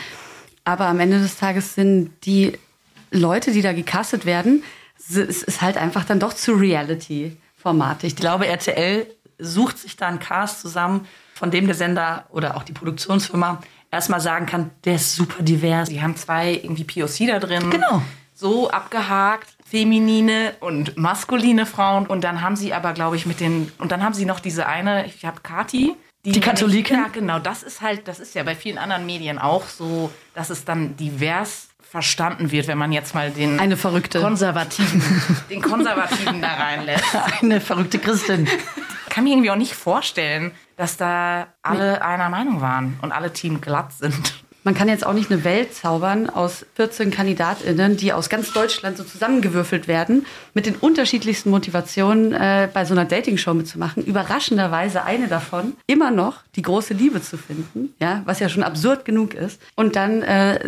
Aber 0.65 0.85
am 0.85 0.99
Ende 0.99 1.19
des 1.19 1.37
Tages 1.37 1.75
sind 1.75 2.11
die 2.25 2.53
Leute, 3.11 3.51
die 3.51 3.61
da 3.61 3.73
gecastet 3.73 4.25
werden, 4.25 4.63
es 4.97 5.43
ist 5.43 5.61
halt 5.61 5.77
einfach 5.77 6.05
dann 6.05 6.19
doch 6.19 6.33
zu 6.33 6.53
Reality-Format. 6.53 8.03
Ich 8.03 8.15
glaube, 8.15 8.47
RTL 8.47 9.07
sucht 9.39 9.77
sich 9.77 9.97
da 9.97 10.07
einen 10.07 10.19
Cast 10.19 10.61
zusammen, 10.61 11.07
von 11.33 11.51
dem 11.51 11.65
der 11.65 11.75
Sender 11.75 12.25
oder 12.29 12.55
auch 12.55 12.63
die 12.63 12.71
Produktionsfirma 12.71 13.61
erstmal 13.91 14.21
sagen 14.21 14.45
kann, 14.45 14.69
der 14.85 14.95
ist 14.95 15.15
super 15.15 15.43
divers. 15.43 15.89
Die 15.89 16.01
haben 16.01 16.15
zwei 16.15 16.53
irgendwie 16.53 16.83
POC 16.83 17.27
da 17.27 17.39
drin. 17.39 17.69
Genau. 17.69 18.01
So 18.43 18.69
abgehakt, 18.69 19.55
feminine 19.63 20.53
und 20.59 20.97
maskuline 20.97 21.65
Frauen. 21.65 22.05
Und 22.07 22.25
dann 22.25 22.41
haben 22.41 22.57
sie 22.57 22.73
aber, 22.73 22.91
glaube 22.91 23.15
ich, 23.15 23.25
mit 23.25 23.39
den, 23.39 23.71
und 23.77 23.93
dann 23.93 24.03
haben 24.03 24.13
sie 24.13 24.25
noch 24.25 24.41
diese 24.41 24.67
eine, 24.67 25.05
ich 25.05 25.23
habe 25.23 25.39
Kati. 25.39 25.95
Die 26.25 26.41
Katholikin? 26.41 26.97
Ja, 26.97 27.07
genau. 27.07 27.39
Das 27.39 27.63
ist 27.63 27.79
halt, 27.79 28.05
das 28.05 28.19
ist 28.19 28.35
ja 28.35 28.43
bei 28.43 28.53
vielen 28.53 28.77
anderen 28.77 29.05
Medien 29.05 29.39
auch 29.39 29.65
so, 29.69 30.11
dass 30.35 30.49
es 30.49 30.65
dann 30.65 30.97
divers 30.97 31.69
verstanden 31.89 32.51
wird, 32.51 32.67
wenn 32.67 32.77
man 32.77 32.91
jetzt 32.91 33.15
mal 33.15 33.31
den 33.31 33.61
Eine 33.61 33.77
verrückte. 33.77 34.19
Konservativen, 34.19 35.01
den 35.49 35.61
Konservativen 35.61 36.41
da 36.41 36.53
reinlässt. 36.55 37.05
Eine 37.41 37.61
verrückte 37.61 37.97
Christin. 37.97 38.49
kann 39.07 39.23
mir 39.23 39.29
irgendwie 39.29 39.51
auch 39.51 39.55
nicht 39.55 39.73
vorstellen, 39.73 40.51
dass 40.75 40.97
da 40.97 41.47
alle 41.61 42.01
einer 42.01 42.27
Meinung 42.27 42.59
waren 42.59 42.99
und 43.01 43.13
alle 43.13 43.31
Team 43.31 43.61
glatt 43.61 43.93
sind. 43.93 44.42
Man 44.63 44.73
kann 44.73 44.87
jetzt 44.87 45.05
auch 45.05 45.13
nicht 45.13 45.31
eine 45.31 45.43
Welt 45.43 45.73
zaubern 45.73 46.29
aus 46.29 46.65
14 46.75 47.11
KandidatInnen, 47.11 47.97
die 47.97 48.13
aus 48.13 48.29
ganz 48.29 48.53
Deutschland 48.53 48.97
so 48.97 49.03
zusammengewürfelt 49.03 49.87
werden, 49.87 50.25
mit 50.53 50.65
den 50.65 50.75
unterschiedlichsten 50.75 51.49
Motivationen 51.49 52.33
äh, 52.33 52.69
bei 52.73 52.85
so 52.85 52.93
einer 52.93 53.05
Dating-Show 53.05 53.53
mitzumachen. 53.53 54.05
Überraschenderweise 54.05 55.03
eine 55.03 55.27
davon, 55.27 55.73
immer 55.87 56.11
noch 56.11 56.43
die 56.55 56.61
große 56.61 56.93
Liebe 56.93 57.21
zu 57.21 57.37
finden, 57.37 57.93
ja, 57.99 58.21
was 58.25 58.39
ja 58.39 58.47
schon 58.47 58.63
absurd 58.63 59.03
genug 59.05 59.33
ist. 59.33 59.61
Und 59.75 59.95
dann 59.95 60.21
äh, 60.21 60.59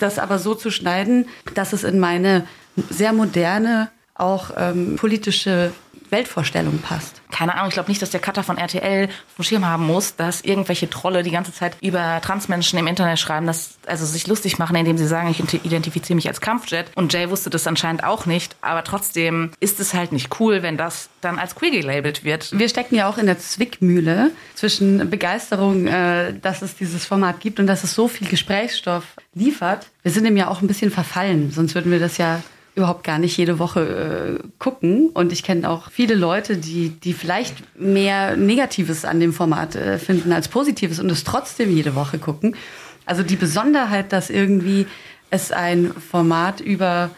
das 0.00 0.18
aber 0.18 0.38
so 0.38 0.54
zu 0.54 0.70
schneiden, 0.70 1.26
dass 1.54 1.72
es 1.72 1.84
in 1.84 1.98
meine 1.98 2.46
sehr 2.90 3.12
moderne, 3.12 3.90
auch 4.14 4.52
ähm, 4.56 4.96
politische 4.96 5.72
Weltvorstellung 6.14 6.78
passt. 6.78 7.20
Keine 7.32 7.54
Ahnung, 7.54 7.68
ich 7.68 7.74
glaube 7.74 7.90
nicht, 7.90 8.00
dass 8.00 8.10
der 8.10 8.20
Cutter 8.20 8.44
von 8.44 8.56
RTL 8.56 9.06
auf 9.06 9.36
dem 9.36 9.44
Schirm 9.44 9.66
haben 9.66 9.84
muss, 9.84 10.14
dass 10.14 10.42
irgendwelche 10.42 10.88
Trolle 10.88 11.24
die 11.24 11.32
ganze 11.32 11.52
Zeit 11.52 11.76
über 11.80 12.20
Transmenschen 12.22 12.78
im 12.78 12.86
Internet 12.86 13.18
schreiben, 13.18 13.46
dass, 13.46 13.78
also 13.86 14.06
sich 14.06 14.28
lustig 14.28 14.58
machen, 14.58 14.76
indem 14.76 14.96
sie 14.96 15.06
sagen, 15.06 15.28
ich 15.30 15.40
identifiziere 15.64 16.14
mich 16.14 16.28
als 16.28 16.40
Kampfjet. 16.40 16.86
Und 16.94 17.12
Jay 17.12 17.28
wusste 17.30 17.50
das 17.50 17.66
anscheinend 17.66 18.04
auch 18.04 18.26
nicht, 18.26 18.54
aber 18.60 18.84
trotzdem 18.84 19.50
ist 19.58 19.80
es 19.80 19.92
halt 19.92 20.12
nicht 20.12 20.38
cool, 20.38 20.62
wenn 20.62 20.76
das 20.76 21.08
dann 21.20 21.40
als 21.40 21.56
queer 21.56 21.72
gelabelt 21.72 22.22
wird. 22.22 22.56
Wir 22.56 22.68
stecken 22.68 22.94
ja 22.94 23.08
auch 23.08 23.18
in 23.18 23.26
der 23.26 23.38
Zwickmühle 23.40 24.30
zwischen 24.54 25.10
Begeisterung, 25.10 25.88
äh, 25.88 26.32
dass 26.40 26.62
es 26.62 26.76
dieses 26.76 27.04
Format 27.04 27.40
gibt 27.40 27.58
und 27.58 27.66
dass 27.66 27.82
es 27.82 27.94
so 27.94 28.06
viel 28.06 28.28
Gesprächsstoff 28.28 29.04
liefert. 29.34 29.88
Wir 30.02 30.12
sind 30.12 30.24
dem 30.24 30.36
ja 30.36 30.48
auch 30.48 30.62
ein 30.62 30.68
bisschen 30.68 30.92
verfallen, 30.92 31.50
sonst 31.50 31.74
würden 31.74 31.90
wir 31.90 31.98
das 31.98 32.18
ja 32.18 32.40
überhaupt 32.74 33.04
gar 33.04 33.18
nicht 33.18 33.36
jede 33.36 33.58
Woche 33.58 34.38
äh, 34.40 34.48
gucken. 34.58 35.10
Und 35.10 35.32
ich 35.32 35.42
kenne 35.42 35.68
auch 35.68 35.90
viele 35.90 36.14
Leute, 36.14 36.56
die, 36.56 36.88
die 36.88 37.12
vielleicht 37.12 37.78
mehr 37.78 38.36
Negatives 38.36 39.04
an 39.04 39.20
dem 39.20 39.32
Format 39.32 39.76
äh, 39.76 39.98
finden 39.98 40.32
als 40.32 40.48
Positives 40.48 40.98
und 40.98 41.10
es 41.10 41.24
trotzdem 41.24 41.74
jede 41.74 41.94
Woche 41.94 42.18
gucken. 42.18 42.56
Also 43.06 43.22
die 43.22 43.36
Besonderheit, 43.36 44.12
dass 44.12 44.30
irgendwie 44.30 44.86
es 45.30 45.52
ein 45.52 45.92
Format 45.92 46.60
über 46.60 47.10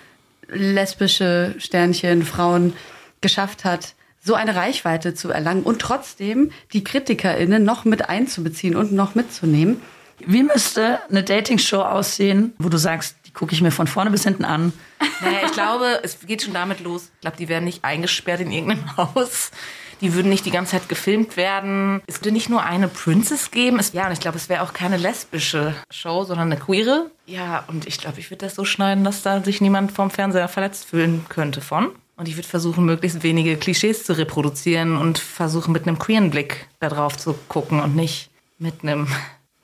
lesbische 0.48 1.54
Sternchen, 1.58 2.22
Frauen 2.24 2.72
geschafft 3.20 3.64
hat, 3.64 3.94
so 4.22 4.34
eine 4.34 4.56
Reichweite 4.56 5.14
zu 5.14 5.30
erlangen 5.30 5.62
und 5.62 5.80
trotzdem 5.80 6.50
die 6.72 6.82
KritikerInnen 6.82 7.62
noch 7.62 7.84
mit 7.84 8.08
einzubeziehen 8.08 8.74
und 8.74 8.92
noch 8.92 9.14
mitzunehmen. 9.14 9.80
Wie 10.18 10.42
müsste 10.42 10.98
eine 11.08 11.22
Dating-Show 11.22 11.80
aussehen, 11.80 12.54
wo 12.58 12.68
du 12.68 12.78
sagst, 12.78 13.16
gucke 13.37 13.55
ich 13.55 13.61
mir 13.61 13.70
von 13.70 13.87
vorne 13.87 14.11
bis 14.11 14.25
hinten 14.25 14.44
an? 14.44 14.72
Naja, 15.20 15.40
ich 15.44 15.53
glaube, 15.53 16.01
es 16.03 16.18
geht 16.27 16.42
schon 16.42 16.55
damit 16.55 16.81
los. 16.81 17.11
Ich 17.14 17.20
glaube, 17.20 17.37
die 17.37 17.49
werden 17.49 17.64
nicht 17.64 17.85
eingesperrt 17.85 18.40
in 18.40 18.51
irgendeinem 18.51 18.96
Haus. 18.96 19.53
Die 20.01 20.14
würden 20.14 20.29
nicht 20.29 20.44
die 20.44 20.51
ganze 20.51 20.72
Zeit 20.72 20.88
gefilmt 20.88 21.37
werden. 21.37 22.03
Es 22.07 22.20
würde 22.20 22.33
nicht 22.33 22.51
nur 22.51 22.62
eine 22.62 22.88
Princess 22.88 23.51
geben. 23.51 23.79
Es, 23.79 23.92
ja, 23.92 24.07
und 24.07 24.12
ich 24.12 24.20
glaube, 24.20 24.37
es 24.37 24.49
wäre 24.49 24.62
auch 24.62 24.72
keine 24.72 24.96
lesbische 24.96 25.75
Show, 25.90 26.25
sondern 26.25 26.51
eine 26.51 26.61
queere. 26.61 27.11
Ja, 27.27 27.64
und 27.68 27.87
ich 27.87 27.99
glaube, 27.99 28.20
ich 28.20 28.31
würde 28.31 28.44
das 28.44 28.55
so 28.55 28.64
schneiden, 28.64 29.05
dass 29.05 29.22
da 29.22 29.42
sich 29.42 29.61
niemand 29.61 29.92
vom 29.92 30.11
Fernseher 30.11 30.49
verletzt 30.49 30.87
fühlen 30.87 31.25
könnte 31.29 31.61
von. 31.61 31.92
Und 32.16 32.29
ich 32.29 32.37
würde 32.37 32.49
versuchen, 32.49 32.85
möglichst 32.85 33.22
wenige 33.22 33.57
Klischees 33.57 34.05
zu 34.05 34.14
reproduzieren 34.14 34.96
und 34.96 35.18
versuchen, 35.18 35.72
mit 35.72 35.87
einem 35.87 35.99
queeren 35.99 36.31
Blick 36.31 36.68
da 36.81 36.88
drauf 36.88 37.16
zu 37.16 37.35
gucken 37.49 37.81
und 37.81 37.94
nicht 37.94 38.31
mit 38.59 38.83
einem 38.83 39.07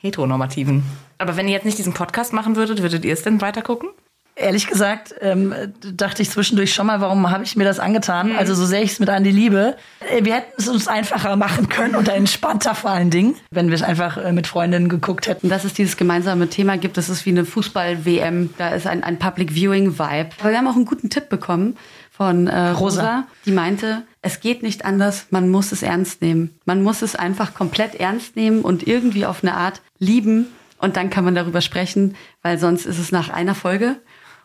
heteronormativen. 0.02 0.82
Aber 1.18 1.36
wenn 1.36 1.46
ihr 1.48 1.54
jetzt 1.54 1.64
nicht 1.64 1.78
diesen 1.78 1.94
Podcast 1.94 2.32
machen 2.32 2.56
würdet, 2.56 2.82
würdet 2.82 3.04
ihr 3.04 3.12
es 3.12 3.22
denn 3.22 3.40
weiter 3.40 3.62
gucken? 3.62 3.88
Ehrlich 4.34 4.66
gesagt, 4.66 5.14
ähm, 5.20 5.54
dachte 5.94 6.22
ich 6.22 6.30
zwischendurch 6.30 6.72
schon 6.72 6.86
mal, 6.86 7.02
warum 7.02 7.30
habe 7.30 7.44
ich 7.44 7.54
mir 7.54 7.64
das 7.64 7.78
angetan? 7.78 8.34
Also 8.34 8.54
so 8.54 8.64
sehr 8.64 8.82
ich 8.82 8.92
es 8.92 8.98
mit 8.98 9.10
an 9.10 9.24
die 9.24 9.30
Liebe. 9.30 9.76
Äh, 10.10 10.24
Wir 10.24 10.36
hätten 10.36 10.52
es 10.56 10.68
uns 10.68 10.88
einfacher 10.88 11.36
machen 11.36 11.68
können 11.68 11.94
und 11.94 12.08
entspannter 12.08 12.74
vor 12.74 12.90
allen 12.92 13.10
Dingen, 13.10 13.34
wenn 13.50 13.68
wir 13.68 13.74
es 13.74 13.82
einfach 13.82 14.16
äh, 14.16 14.32
mit 14.32 14.46
Freundinnen 14.46 14.88
geguckt 14.88 15.26
hätten. 15.28 15.50
Dass 15.50 15.64
es 15.64 15.74
dieses 15.74 15.98
gemeinsame 15.98 16.48
Thema 16.48 16.78
gibt, 16.78 16.96
das 16.96 17.10
ist 17.10 17.26
wie 17.26 17.30
eine 17.30 17.44
Fußball-WM. 17.44 18.54
Da 18.56 18.70
ist 18.70 18.86
ein, 18.86 19.04
ein 19.04 19.18
Public 19.18 19.52
Viewing-Vibe. 19.52 20.30
Aber 20.40 20.50
wir 20.50 20.56
haben 20.56 20.66
auch 20.66 20.76
einen 20.76 20.86
guten 20.86 21.10
Tipp 21.10 21.28
bekommen 21.28 21.76
von 22.12 22.46
äh, 22.46 22.68
Rosa. 22.68 22.74
Rosa. 22.74 23.24
die 23.46 23.52
meinte, 23.52 24.02
es 24.20 24.40
geht 24.40 24.62
nicht 24.62 24.84
anders, 24.84 25.26
man 25.30 25.48
muss 25.48 25.72
es 25.72 25.82
ernst 25.82 26.20
nehmen. 26.20 26.54
Man 26.66 26.82
muss 26.82 27.00
es 27.02 27.16
einfach 27.16 27.54
komplett 27.54 27.94
ernst 27.94 28.36
nehmen 28.36 28.60
und 28.60 28.86
irgendwie 28.86 29.24
auf 29.24 29.42
eine 29.42 29.54
Art 29.54 29.80
lieben. 29.98 30.46
Und 30.78 30.96
dann 30.96 31.10
kann 31.10 31.24
man 31.24 31.34
darüber 31.34 31.60
sprechen, 31.60 32.16
weil 32.42 32.58
sonst 32.58 32.86
ist 32.86 32.98
es 32.98 33.12
nach 33.12 33.30
einer 33.30 33.54
Folge 33.54 33.96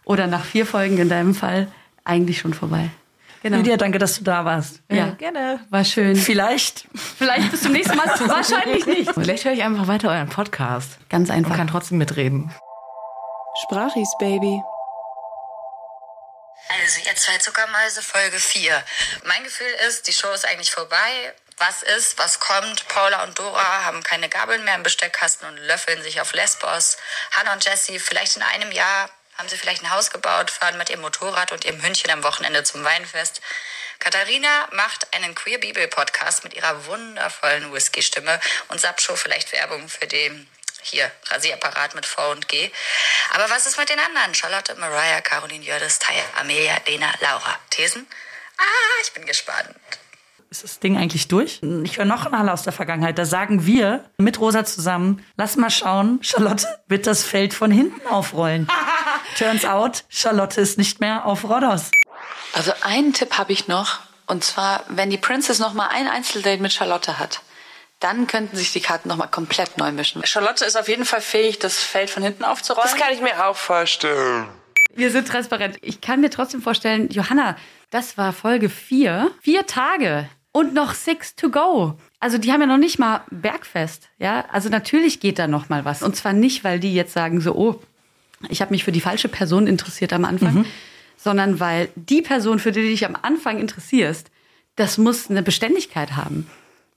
oder 0.06 0.28
nach 0.28 0.46
vier 0.46 0.66
Folgen 0.66 0.98
in 0.98 1.10
deinem 1.10 1.36
Fall 1.36 1.68
eigentlich 2.06 2.40
schon 2.40 2.54
vorbei. 2.54 2.90
Genau. 3.44 3.58
Lydia, 3.58 3.78
danke, 3.78 4.00
dass 4.00 4.18
du 4.18 4.24
da 4.24 4.46
warst. 4.46 4.82
Ja, 4.90 5.10
gerne. 5.12 5.60
war 5.70 5.84
schön. 5.84 6.16
Vielleicht. 6.16 6.88
Vielleicht 6.96 7.52
bis 7.52 7.62
zum 7.62 7.74
nächsten 7.74 7.96
Mal. 7.98 8.08
Wahrscheinlich 8.28 8.86
nicht. 8.86 9.12
Vielleicht 9.14 9.46
höre 9.46 9.54
ich 9.54 9.64
einfach 9.64 9.88
weiter 9.88 10.10
euren 10.10 10.30
Podcast 10.30 10.98
Ganz 11.10 11.30
und 11.30 11.36
einfach. 11.36 11.56
kann 11.56 11.68
trotzdem 11.68 11.98
mitreden. 11.98 12.52
Sprachis, 13.64 14.10
Baby. 14.20 14.62
Zuckermäuse, 16.68 17.00
ihr 17.00 17.16
zwei 17.16 17.38
Zuckermäuse, 17.38 18.02
Folge 18.02 18.40
4. 18.40 18.84
Mein 19.24 19.44
Gefühl 19.44 19.72
ist, 19.88 20.08
die 20.08 20.14
Show 20.14 20.32
ist 20.34 20.46
eigentlich 20.46 20.72
vorbei. 20.72 21.34
Was 21.58 21.82
ist, 21.82 22.18
was 22.18 22.42
kommt? 22.42 22.88
Paula 22.90 23.24
und 23.24 23.40
Dora 23.40 23.86
haben 23.86 24.04
keine 24.04 24.28
Gabeln 24.28 24.66
mehr 24.66 24.76
im 24.76 24.84
Besteckkasten 24.84 25.48
und 25.48 25.58
löffeln 25.58 26.04
sich 26.04 26.20
auf 26.20 26.34
Lesbos. 26.34 26.98
Hannah 27.32 27.54
und 27.54 27.64
Jessie, 27.64 28.00
vielleicht 28.00 28.36
in 28.36 28.44
einem 28.44 28.72
Jahr 28.72 29.10
haben 29.38 29.48
sie 29.48 29.58
vielleicht 29.58 29.82
ein 29.82 29.92
Haus 29.92 30.12
gebaut, 30.12 30.52
fahren 30.52 30.78
mit 30.78 30.90
ihrem 30.90 31.02
Motorrad 31.02 31.54
und 31.54 31.64
ihrem 31.64 31.82
Hündchen 31.82 32.12
am 32.12 32.24
Wochenende 32.24 32.64
zum 32.64 32.84
Weinfest. 32.84 33.42
Katharina 34.00 34.68
macht 34.72 35.14
einen 35.14 35.36
Queer 35.36 35.60
Bibel 35.60 35.88
Podcast 35.88 36.44
mit 36.44 36.54
ihrer 36.54 36.86
wundervollen 36.86 37.72
Whisky-Stimme 37.72 38.40
und 38.68 38.82
Sapshow 38.82 39.16
vielleicht 39.16 39.54
Werbung 39.54 39.88
für 39.88 40.08
den 40.08 40.50
hier 40.88 41.12
Rasierapparat 41.30 41.96
mit 41.96 42.06
V 42.06 42.32
und 42.32 42.48
G. 42.48 42.72
Aber 43.34 43.50
was 43.50 43.68
ist 43.68 43.78
mit 43.78 43.90
den 43.90 44.00
anderen? 44.00 44.34
Charlotte, 44.34 44.76
Mariah, 44.76 45.22
Caroline 45.22 45.64
Jördes, 45.64 46.00
Taya, 46.00 46.24
Amelia, 46.40 46.78
Lena, 46.88 47.12
Laura. 47.22 47.60
Thesen? 47.70 48.08
Ah, 48.58 49.02
ich 49.04 49.14
bin 49.14 49.26
gespannt. 49.26 49.76
Ist 50.50 50.64
das 50.64 50.80
Ding 50.80 50.98
eigentlich 50.98 51.28
durch? 51.28 51.62
Ich 51.84 51.98
höre 51.98 52.06
noch 52.06 52.26
einen 52.26 52.38
Halle 52.38 52.54
aus 52.54 52.64
der 52.64 52.72
Vergangenheit. 52.72 53.18
Da 53.18 53.26
sagen 53.26 53.66
wir 53.66 54.06
mit 54.18 54.40
Rosa 54.40 54.64
zusammen, 54.64 55.26
lass 55.36 55.58
mal 55.58 55.70
schauen, 55.70 56.20
Charlotte 56.24 56.66
wird 56.88 57.06
das 57.06 57.24
Feld 57.24 57.54
von 57.54 57.70
hinten 57.70 58.08
aufrollen. 58.08 58.68
Turns 59.38 59.66
out, 59.66 60.06
Charlotte 60.08 60.62
ist 60.62 60.78
nicht 60.78 61.02
mehr 61.02 61.26
auf 61.26 61.44
Rhodos. 61.44 61.92
Also 62.54 62.72
einen 62.82 63.14
Tipp 63.14 63.38
habe 63.38 63.52
ich 63.52 63.68
noch. 63.68 64.00
Und 64.26 64.44
zwar, 64.44 64.84
wenn 64.88 65.10
die 65.10 65.18
Princess 65.18 65.60
noch 65.60 65.74
mal 65.74 65.88
ein 65.88 66.08
Einzeldate 66.08 66.62
mit 66.62 66.72
Charlotte 66.72 67.20
hat, 67.20 67.42
dann 68.00 68.28
könnten 68.28 68.56
sich 68.58 68.72
die 68.74 68.80
Karten 68.80 69.10
noch 69.10 69.16
mal 69.18 69.28
komplett 69.28 69.78
neu 69.78 69.92
mischen. 69.92 70.26
Charlotte 70.26 70.64
ist 70.66 70.78
auf 70.78 70.88
jeden 70.88 71.06
Fall 71.06 71.22
fähig, 71.22 71.60
das 71.60 71.78
Feld 71.80 72.10
von 72.10 72.22
hinten 72.24 72.44
aufzurollen. 72.44 72.90
Das 72.92 73.00
kann 73.00 73.14
ich 73.14 73.22
mir 73.22 73.46
auch 73.48 73.56
vorstellen. 73.56 74.48
Wir 74.94 75.12
sind 75.12 75.28
transparent. 75.28 75.78
Ich 75.82 76.02
kann 76.02 76.22
mir 76.22 76.30
trotzdem 76.30 76.62
vorstellen, 76.62 77.10
Johanna, 77.10 77.56
das 77.90 78.18
war 78.18 78.34
Folge 78.34 78.70
4. 78.70 79.32
Vier 79.42 79.66
Tage 79.66 80.30
und 80.52 80.74
noch 80.74 80.94
six 80.94 81.36
to 81.36 81.50
go. 81.50 81.98
Also 82.20 82.38
die 82.40 82.52
haben 82.52 82.62
ja 82.62 82.68
noch 82.68 82.78
nicht 82.78 82.98
mal 82.98 83.22
Bergfest, 83.30 84.10
ja. 84.18 84.46
Also 84.52 84.70
natürlich 84.70 85.20
geht 85.20 85.38
da 85.40 85.48
noch 85.48 85.70
mal 85.70 85.86
was. 85.86 86.02
Und 86.02 86.16
zwar 86.16 86.34
nicht, 86.34 86.64
weil 86.64 86.80
die 86.80 86.94
jetzt 86.96 87.14
sagen 87.14 87.42
so, 87.42 87.54
oh, 87.56 87.80
ich 88.50 88.62
habe 88.62 88.72
mich 88.72 88.84
für 88.84 88.92
die 88.92 89.02
falsche 89.02 89.28
Person 89.30 89.68
interessiert 89.68 90.14
am 90.14 90.26
Anfang, 90.26 90.54
Mhm. 90.54 90.66
sondern 91.16 91.60
weil 91.60 91.90
die 91.96 92.22
Person, 92.22 92.60
für 92.60 92.72
die 92.72 92.82
du 92.82 92.88
dich 92.88 93.06
am 93.06 93.18
Anfang 93.22 93.60
interessierst, 93.60 94.30
das 94.76 94.98
muss 94.98 95.30
eine 95.30 95.44
Beständigkeit 95.44 96.16
haben. 96.16 96.50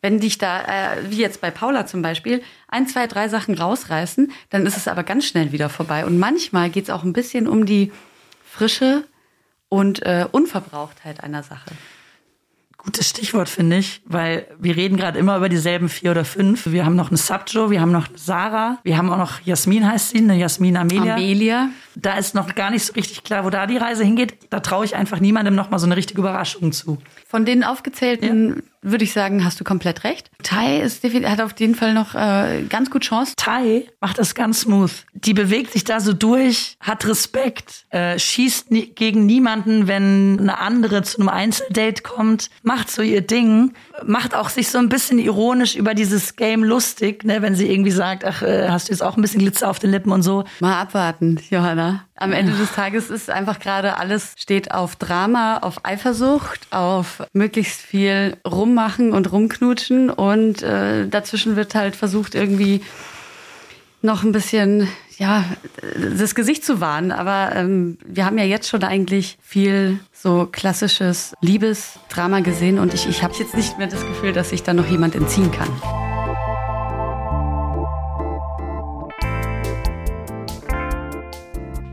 Wenn 0.03 0.21
dich 0.21 0.39
da, 0.39 0.63
äh, 0.63 1.11
wie 1.11 1.19
jetzt 1.19 1.41
bei 1.41 1.51
Paula 1.51 1.87
zum 1.87 2.03
Beispiel, 2.03 2.43
ein, 2.69 2.87
zwei, 2.87 3.07
drei 3.07 3.29
Sachen 3.29 3.55
rausreißen, 3.55 4.33
dann 4.49 4.67
ist 4.67 4.77
es 4.77 4.89
aber 4.89 5.03
ganz 5.03 5.27
schnell 5.27 5.53
wieder 5.53 5.69
vorbei. 5.69 6.07
Und 6.07 6.19
manchmal 6.19 6.71
geht 6.71 6.85
es 6.85 6.91
auch 6.91 7.03
ein 7.03 7.13
bisschen 7.13 7.47
um 7.47 7.67
die 7.67 7.93
Frische 8.45 9.05
und 9.69 10.03
äh, 10.05 10.27
Unverbrauchtheit 10.31 11.23
einer 11.23 11.43
Sache. 11.43 11.71
Gutes 12.83 13.11
Stichwort, 13.11 13.51
finde 13.51 13.77
ich, 13.77 14.01
weil 14.07 14.47
wir 14.59 14.75
reden 14.75 14.97
gerade 14.97 15.19
immer 15.19 15.37
über 15.37 15.51
dieselben 15.51 15.91
vier 15.91 16.13
oder 16.13 16.25
fünf. 16.25 16.65
Wir 16.67 16.87
haben 16.87 16.97
noch 16.97 17.09
eine 17.09 17.19
Subjo, 17.19 17.71
wir 17.71 17.79
haben 17.83 17.93
noch 17.93 18.09
eine 18.09 18.17
Sarah, 18.17 18.79
wir 18.85 18.97
haben 18.97 19.13
auch 19.13 19.19
noch 19.19 19.41
Jasmin 19.43 19.87
heißt 19.87 20.11
sie, 20.11 20.19
eine 20.19 20.35
Jasmin 20.37 20.79
Amelia. 20.79 21.15
Amelia. 21.15 21.69
Da 21.95 22.17
ist 22.19 22.35
noch 22.35 22.55
gar 22.55 22.71
nicht 22.71 22.85
so 22.85 22.93
richtig 22.93 23.25
klar, 23.25 23.45
wo 23.45 23.51
da 23.51 23.67
die 23.67 23.77
Reise 23.77 24.05
hingeht. 24.05 24.35
Da 24.51 24.61
traue 24.61 24.85
ich 24.85 24.95
einfach 24.95 25.21
niemandem 25.21 25.55
noch 25.55 25.71
mal 25.71 25.79
so 25.79 25.87
eine 25.87 25.97
richtige 25.97 26.21
Überraschung 26.21 26.73
zu. 26.73 26.99
Von 27.27 27.45
den 27.45 27.65
aufgezählten 27.65 28.63
würde 28.83 29.05
ich 29.05 29.13
sagen, 29.13 29.45
hast 29.45 29.61
du 29.61 29.65
komplett 29.65 30.05
recht. 30.05 30.31
Tai 30.43 30.81
ist 30.81 31.05
hat 31.05 31.41
auf 31.41 31.53
jeden 31.59 31.75
Fall 31.75 31.93
noch 31.93 32.15
äh, 32.15 32.63
ganz 32.69 32.91
gut 32.91 33.03
Chance. 33.03 33.35
Tai 33.37 33.87
macht 34.01 34.19
das 34.19 34.35
ganz 34.35 34.61
smooth. 34.61 34.91
Die 35.13 35.35
bewegt 35.35 35.73
sich 35.73 35.85
da 35.85 36.01
so 36.01 36.13
durch, 36.13 36.77
hat 36.81 37.07
Respekt, 37.07 37.85
äh, 37.91 38.19
schießt 38.19 38.71
nie, 38.71 38.87
gegen 38.87 39.27
niemanden, 39.27 39.87
wenn 39.87 40.39
eine 40.41 40.59
andere 40.59 41.03
zu 41.03 41.19
einem 41.19 41.29
Einzeldate 41.29 42.03
kommt, 42.03 42.51
macht 42.63 42.91
so 42.91 43.03
ihr 43.03 43.21
Ding, 43.21 43.75
macht 44.05 44.35
auch 44.35 44.49
sich 44.49 44.71
so 44.71 44.79
ein 44.79 44.89
bisschen 44.89 45.19
ironisch 45.19 45.77
über 45.77 45.95
dieses 45.95 46.37
Game 46.37 46.65
lustig, 46.65 47.25
ne, 47.25 47.43
wenn 47.43 47.55
sie 47.55 47.71
irgendwie 47.71 47.91
sagt, 47.91 48.25
ach, 48.25 48.43
äh, 48.43 48.69
hast 48.69 48.89
du 48.89 48.93
jetzt 48.93 49.03
auch 49.03 49.17
ein 49.17 49.23
bisschen 49.23 49.41
Glitzer 49.41 49.69
auf 49.69 49.79
den 49.79 49.91
Lippen 49.91 50.13
und 50.13 50.23
so. 50.23 50.45
Mal 50.61 50.81
abwarten, 50.81 51.39
Johanna. 51.51 51.80
Am 52.17 52.33
Ende 52.33 52.53
des 52.53 52.73
Tages 52.73 53.11
ist 53.11 53.31
einfach 53.31 53.59
gerade 53.59 53.99
alles 53.99 54.35
steht 54.37 54.73
auf 54.73 54.97
Drama, 54.97 55.59
auf 55.59 55.85
Eifersucht, 55.85 56.67
auf 56.71 57.23
möglichst 57.33 57.81
viel 57.81 58.37
rummachen 58.47 59.13
und 59.13 59.33
rumknutschen 59.33 60.11
und 60.11 60.63
äh, 60.63 61.09
dazwischen 61.09 61.57
wird 61.57 61.75
halt 61.75 61.97
versucht 61.97 62.35
irgendwie 62.35 62.83
noch 64.03 64.23
ein 64.23 64.33
bisschen 64.33 64.89
ja 65.19 65.45
das 66.17 66.35
Gesicht 66.35 66.65
zu 66.65 66.81
wahren. 66.81 67.13
Aber 67.13 67.55
ähm, 67.55 67.99
wir 68.05 68.25
haben 68.25 68.39
ja 68.39 68.45
jetzt 68.45 68.69
schon 68.69 68.83
eigentlich 68.83 69.39
viel 69.43 70.01
so 70.13 70.49
klassisches 70.51 71.35
Liebesdrama 71.41 72.41
gesehen 72.41 72.79
und 72.79 72.95
ich, 72.95 73.09
ich 73.09 73.23
habe 73.23 73.35
jetzt 73.39 73.55
nicht 73.55 73.79
mehr 73.79 73.87
das 73.87 74.05
Gefühl, 74.07 74.33
dass 74.33 74.51
sich 74.51 74.63
da 74.63 74.75
noch 74.75 74.87
jemand 74.87 75.15
entziehen 75.15 75.53
kann. 75.53 76.10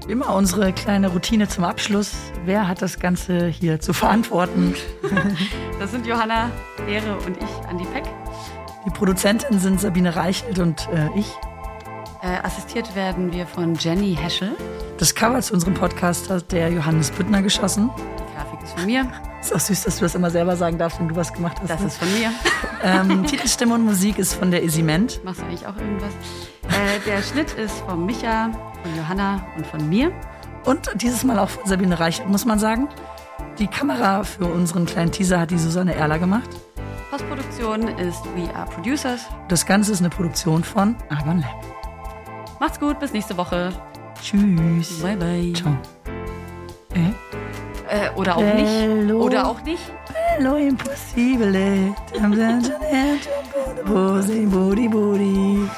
Immer 0.07 0.33
unsere 0.35 0.71
kleine 0.71 1.09
Routine 1.09 1.49
zum 1.49 1.65
Abschluss. 1.65 2.13
Wer 2.45 2.69
hat 2.69 2.81
das 2.81 2.99
Ganze 2.99 3.47
hier 3.47 3.79
zu 3.79 3.93
verantworten? 3.93 4.73
Das 5.79 5.91
sind 5.91 6.07
Johanna 6.07 6.49
Ehre 6.87 7.17
und 7.17 7.37
ich, 7.37 7.69
Andi 7.69 7.85
Peck. 7.93 8.03
Die 8.83 8.89
Produzentin 8.89 9.59
sind 9.59 9.79
Sabine 9.79 10.15
Reichelt 10.15 10.57
und 10.57 10.89
äh, 10.91 11.07
ich. 11.15 11.27
Äh, 12.23 12.39
assistiert 12.43 12.95
werden 12.95 13.31
wir 13.31 13.45
von 13.45 13.75
Jenny 13.75 14.15
Heschel. 14.19 14.55
Das 14.97 15.13
Cover 15.13 15.39
zu 15.39 15.53
unserem 15.53 15.75
Podcast 15.75 16.31
hat 16.31 16.51
der 16.51 16.69
Johannes 16.69 17.11
Büttner 17.11 17.43
geschossen. 17.43 17.91
Die 17.95 18.35
Grafik 18.35 18.63
ist 18.63 18.73
von 18.73 18.85
mir. 18.87 19.07
Ist 19.39 19.53
auch 19.53 19.59
süß, 19.59 19.83
dass 19.83 19.97
du 19.97 20.05
das 20.05 20.15
immer 20.15 20.31
selber 20.31 20.55
sagen 20.55 20.79
darfst, 20.79 20.99
wenn 20.99 21.09
du 21.09 21.15
was 21.15 21.31
gemacht 21.31 21.57
hast. 21.61 21.69
Das 21.69 21.81
ne? 21.81 21.87
ist 21.87 21.97
von 21.99 22.11
mir. 22.13 22.31
Ähm, 22.83 23.23
Titelstimme 23.23 23.75
und 23.75 23.85
Musik 23.85 24.17
ist 24.17 24.33
von 24.33 24.49
der 24.49 24.63
Isiment. 24.63 25.23
Machst 25.23 25.41
du 25.41 25.45
eigentlich 25.45 25.67
auch 25.67 25.77
irgendwas? 25.77 26.13
Äh, 27.07 27.15
der 27.15 27.21
Schnitt 27.21 27.53
ist 27.53 27.79
von 27.79 28.05
Micha, 28.05 28.51
von 28.81 28.95
Johanna 28.95 29.45
und 29.55 29.65
von 29.65 29.87
mir. 29.87 30.11
Und 30.65 30.89
dieses 30.95 31.23
Mal 31.23 31.39
auch 31.39 31.49
von 31.49 31.65
Sabine 31.65 31.99
Reichelt, 31.99 32.27
muss 32.27 32.45
man 32.45 32.59
sagen. 32.59 32.89
Die 33.59 33.67
Kamera 33.67 34.23
für 34.23 34.45
unseren 34.45 34.85
kleinen 34.85 35.11
Teaser 35.11 35.39
hat 35.39 35.51
die 35.51 35.57
Susanne 35.57 35.95
Erler 35.95 36.19
gemacht. 36.19 36.49
Postproduktion 37.09 37.87
ist 37.87 38.23
We 38.35 38.53
Are 38.53 38.69
Producers. 38.69 39.21
Das 39.47 39.65
Ganze 39.65 39.93
ist 39.93 39.99
eine 39.99 40.09
Produktion 40.09 40.63
von 40.63 40.95
Argon 41.09 41.39
Lab. 41.39 41.63
Macht's 42.59 42.79
gut, 42.79 42.99
bis 42.99 43.13
nächste 43.13 43.37
Woche. 43.37 43.71
Tschüss. 44.21 45.01
Bye, 45.01 45.15
bye. 45.15 45.53
Ciao. 45.53 45.77
Äh? 46.93 47.13
Äh, 47.89 48.09
oder 48.15 48.35
auch 48.35 48.41
nicht. 48.41 48.67
Hello. 48.67 49.21
Oder 49.21 49.47
auch 49.47 49.61
nicht. 49.63 49.91
Hello, 50.13 50.55
impossibile. 50.57 51.95
Booty, 53.85 54.87
booty. 54.89 55.69